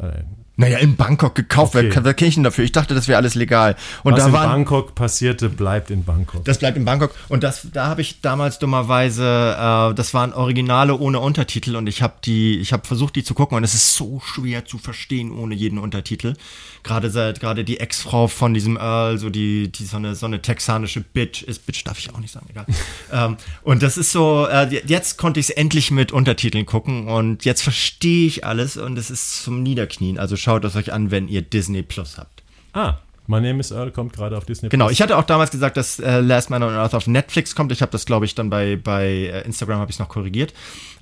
[0.61, 1.75] Naja, in Bangkok gekauft.
[1.75, 1.89] Okay.
[1.91, 2.63] Wer, wer kenne ich denn dafür?
[2.63, 3.75] Ich dachte, das wäre alles legal.
[4.03, 6.45] Und Was da in waren, Bangkok passierte, bleibt in Bangkok.
[6.45, 7.15] Das bleibt in Bangkok.
[7.29, 12.03] Und das, da habe ich damals dummerweise, äh, das waren Originale ohne Untertitel und ich
[12.03, 15.31] habe die, ich habe versucht, die zu gucken und es ist so schwer zu verstehen
[15.31, 16.35] ohne jeden Untertitel.
[16.83, 20.43] Gerade seit, gerade die Ex-Frau von diesem Earl, so die, die so eine, so eine
[20.43, 21.65] texanische Bitch ist.
[21.65, 22.65] Bitch darf ich auch nicht sagen, egal.
[23.11, 27.45] ähm, und das ist so, äh, jetzt konnte ich es endlich mit Untertiteln gucken und
[27.45, 30.19] jetzt verstehe ich alles und es ist zum Niederknien.
[30.19, 32.43] Also schau schaut es euch an, wenn ihr Disney Plus habt.
[32.73, 32.95] Ah,
[33.27, 35.99] My Name is Earl kommt gerade auf Disney Genau, ich hatte auch damals gesagt, dass
[35.99, 37.71] äh, Last Man on Earth auf Netflix kommt.
[37.71, 40.53] Ich habe das, glaube ich, dann bei, bei äh, Instagram habe ich es noch korrigiert.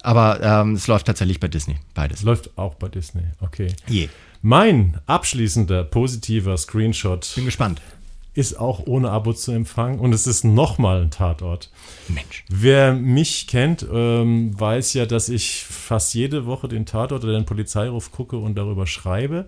[0.04, 2.22] Aber ähm, es läuft tatsächlich bei Disney, beides.
[2.22, 3.74] Läuft auch bei Disney, okay.
[3.88, 4.10] Je.
[4.44, 7.32] Mein abschließender positiver Screenshot.
[7.34, 7.82] Bin gespannt
[8.40, 11.70] ist auch ohne Abo zu empfangen und es ist nochmal ein Tatort.
[12.08, 12.46] Mensch.
[12.50, 17.46] Wer mich kennt, ähm, weiß ja, dass ich fast jede Woche den Tatort oder den
[17.46, 19.46] Polizeiruf gucke und darüber schreibe.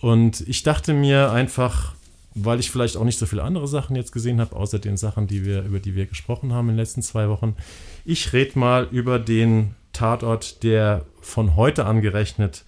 [0.00, 1.94] Und ich dachte mir einfach,
[2.34, 5.26] weil ich vielleicht auch nicht so viele andere Sachen jetzt gesehen habe, außer den Sachen,
[5.26, 7.56] die wir, über die wir gesprochen haben in den letzten zwei Wochen,
[8.04, 12.64] ich rede mal über den Tatort, der von heute angerechnet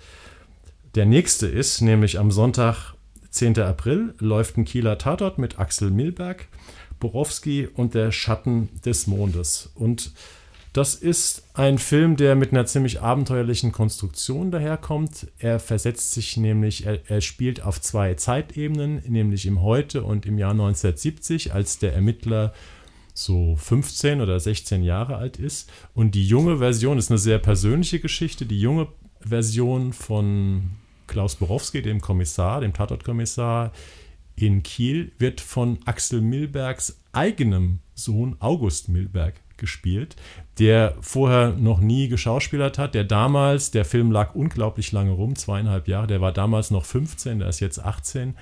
[0.95, 2.95] der nächste ist, nämlich am Sonntag
[3.31, 3.59] 10.
[3.61, 6.49] April läuft ein Kieler Tatort mit Axel Milberg,
[6.99, 9.71] Borowski und der Schatten des Mondes.
[9.75, 10.13] Und
[10.73, 15.27] das ist ein Film, der mit einer ziemlich abenteuerlichen Konstruktion daherkommt.
[15.39, 20.39] Er versetzt sich nämlich, er, er, spielt auf zwei Zeitebenen, nämlich im Heute und im
[20.39, 22.53] Jahr 1970, als der Ermittler
[23.15, 25.71] so 15 oder 16 Jahre alt ist.
[25.93, 28.47] Und die junge Version ist eine sehr persönliche Geschichte.
[28.47, 28.87] Die junge
[29.21, 30.71] Version von
[31.11, 33.73] Klaus Borowski, dem Kommissar, dem Tatortkommissar
[34.37, 40.15] in Kiel, wird von Axel Milbergs eigenem Sohn August Milberg gespielt,
[40.61, 45.89] der vorher noch nie geschauspielert hat, der damals, der Film lag unglaublich lange rum, zweieinhalb
[45.89, 48.37] Jahre, der war damals noch 15, der ist jetzt 18.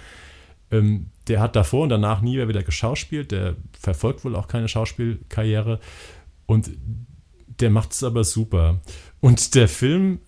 [0.70, 4.68] Ähm, der hat davor und danach nie mehr wieder geschauspielt, der verfolgt wohl auch keine
[4.68, 5.80] Schauspielkarriere
[6.44, 6.70] und
[7.60, 8.80] der macht es aber super.
[9.20, 10.20] Und der Film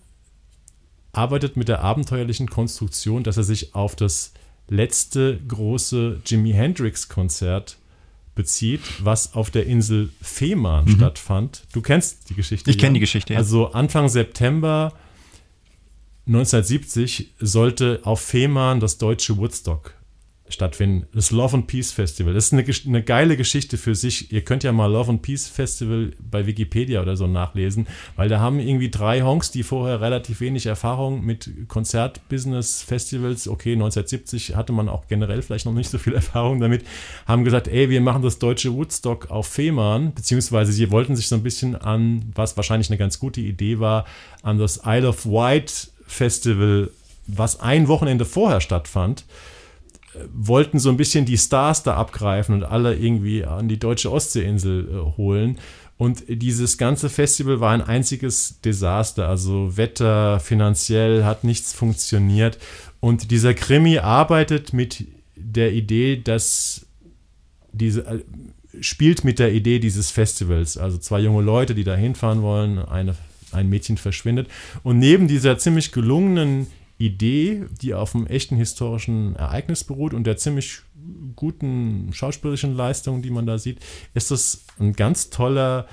[1.13, 4.33] arbeitet mit der abenteuerlichen Konstruktion, dass er sich auf das
[4.67, 7.77] letzte große Jimi Hendrix-Konzert
[8.35, 10.95] bezieht, was auf der Insel Fehmarn mhm.
[10.95, 11.63] stattfand.
[11.73, 12.71] Du kennst die Geschichte.
[12.71, 13.39] Ich kenne die Geschichte, ja.
[13.39, 14.93] Also Anfang September
[16.27, 19.95] 1970 sollte auf Fehmarn das deutsche Woodstock
[20.51, 21.07] stattfinden.
[21.13, 22.33] Das Love and Peace Festival.
[22.33, 24.31] Das ist eine, eine, geile Geschichte für sich.
[24.31, 28.39] Ihr könnt ja mal Love and Peace Festival bei Wikipedia oder so nachlesen, weil da
[28.39, 34.73] haben irgendwie drei Honks, die vorher relativ wenig Erfahrung mit Konzertbusiness, Festivals, okay, 1970 hatte
[34.73, 36.85] man auch generell vielleicht noch nicht so viel Erfahrung damit,
[37.25, 41.35] haben gesagt, ey, wir machen das deutsche Woodstock auf Fehmarn, beziehungsweise sie wollten sich so
[41.35, 44.05] ein bisschen an, was wahrscheinlich eine ganz gute Idee war,
[44.43, 46.89] an das Isle of Wight Festival,
[47.27, 49.25] was ein Wochenende vorher stattfand
[50.33, 54.87] wollten so ein bisschen die Stars da abgreifen und alle irgendwie an die deutsche Ostseeinsel
[54.89, 55.57] äh, holen.
[55.97, 59.29] Und dieses ganze Festival war ein einziges Desaster.
[59.29, 62.57] Also Wetter, finanziell hat nichts funktioniert.
[62.99, 65.05] Und dieser Krimi arbeitet mit
[65.35, 66.87] der Idee, dass
[67.71, 68.19] diese äh,
[68.79, 70.77] spielt mit der Idee dieses Festivals.
[70.77, 73.15] Also zwei junge Leute, die da hinfahren wollen, eine,
[73.51, 74.47] ein Mädchen verschwindet.
[74.83, 76.67] Und neben dieser ziemlich gelungenen
[77.05, 80.81] Idee, die auf einem echten historischen Ereignis beruht und der ziemlich
[81.35, 83.79] guten schauspielerischen Leistung, die man da sieht,
[84.13, 85.87] ist das ein ganz toller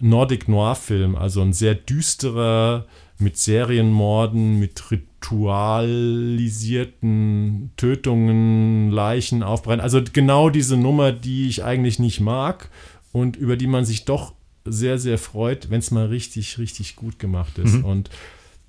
[0.00, 2.86] Nordic Noir-Film, also ein sehr düsterer,
[3.22, 9.80] mit Serienmorden, mit ritualisierten Tötungen, Leichen aufbrennen.
[9.80, 12.68] Also genau diese Nummer, die ich eigentlich nicht mag
[13.12, 14.34] und über die man sich doch
[14.64, 17.74] sehr, sehr freut, wenn es mal richtig, richtig gut gemacht ist.
[17.74, 17.84] Mhm.
[17.84, 18.10] Und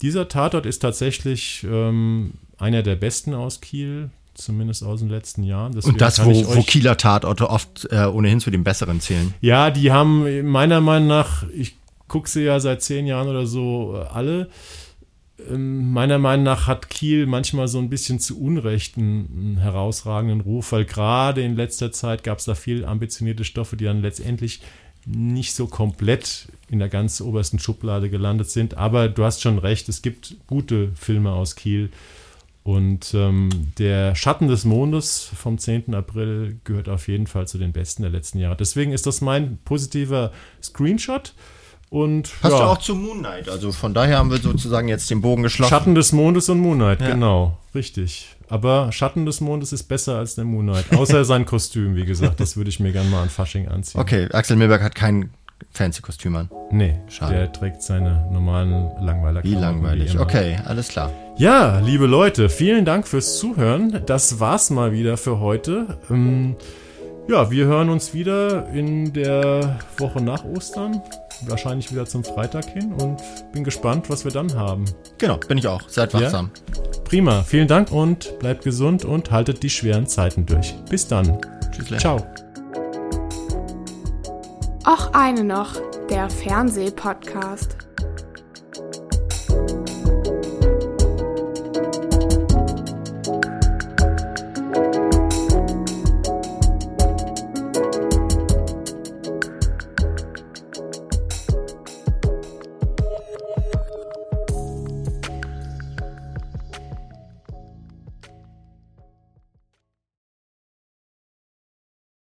[0.03, 5.71] dieser Tatort ist tatsächlich ähm, einer der besten aus Kiel, zumindest aus den letzten Jahren.
[5.71, 9.33] Deswegen Und das, wo, wo Kieler Tatorte oft äh, ohnehin zu den besseren zählen.
[9.39, 11.77] Ja, die haben meiner Meinung nach, ich
[12.09, 14.49] gucke sie ja seit zehn Jahren oder so äh, alle.
[15.49, 20.41] Ähm, meiner Meinung nach hat Kiel manchmal so ein bisschen zu Unrecht einen, einen herausragenden
[20.41, 24.61] Ruf, weil gerade in letzter Zeit gab es da viel ambitionierte Stoffe, die dann letztendlich
[25.05, 28.77] nicht so komplett in der ganz obersten Schublade gelandet sind.
[28.77, 31.89] Aber du hast schon recht, es gibt gute Filme aus Kiel.
[32.63, 35.93] Und ähm, der Schatten des Mondes vom 10.
[35.93, 38.55] April gehört auf jeden Fall zu den besten der letzten Jahre.
[38.55, 40.31] Deswegen ist das mein positiver
[40.61, 41.33] Screenshot.
[41.89, 42.65] Und, Passt ja.
[42.65, 43.49] auch zu Moon Knight.
[43.49, 45.69] Also von daher haben wir sozusagen jetzt den Bogen geschlossen.
[45.69, 47.11] Schatten des Mondes und Moon Knight, ja.
[47.11, 47.59] genau.
[47.75, 48.35] Richtig.
[48.53, 50.95] Aber Schatten des Mondes ist besser als der Moon Knight.
[50.95, 52.39] Außer sein Kostüm, wie gesagt.
[52.39, 53.99] Das würde ich mir gerne mal an Fasching anziehen.
[53.99, 55.31] Okay, Axel Milberg hat kein
[55.71, 56.51] fancy Kostüm an.
[56.69, 57.33] Nee, Schade.
[57.33, 59.43] der trägt seine normalen Langweiler.
[59.43, 60.13] Wie langweilig.
[60.13, 61.11] Wie okay, alles klar.
[61.35, 64.03] Ja, liebe Leute, vielen Dank fürs Zuhören.
[64.05, 65.97] Das war's mal wieder für heute.
[66.11, 66.55] Ähm,
[67.27, 71.01] ja, wir hören uns wieder in der Woche nach Ostern.
[71.47, 73.21] Wahrscheinlich wieder zum Freitag hin und
[73.51, 74.85] bin gespannt, was wir dann haben.
[75.17, 75.87] Genau, bin ich auch.
[75.89, 76.51] Seid wachsam.
[76.55, 77.01] Ja?
[77.03, 77.43] Prima.
[77.43, 80.73] Vielen Dank und bleibt gesund und haltet die schweren Zeiten durch.
[80.89, 81.39] Bis dann.
[81.71, 81.99] Tschüss.
[81.99, 82.25] Ciao.
[84.85, 85.75] Auch eine noch,
[86.09, 87.77] der Fernsehpodcast.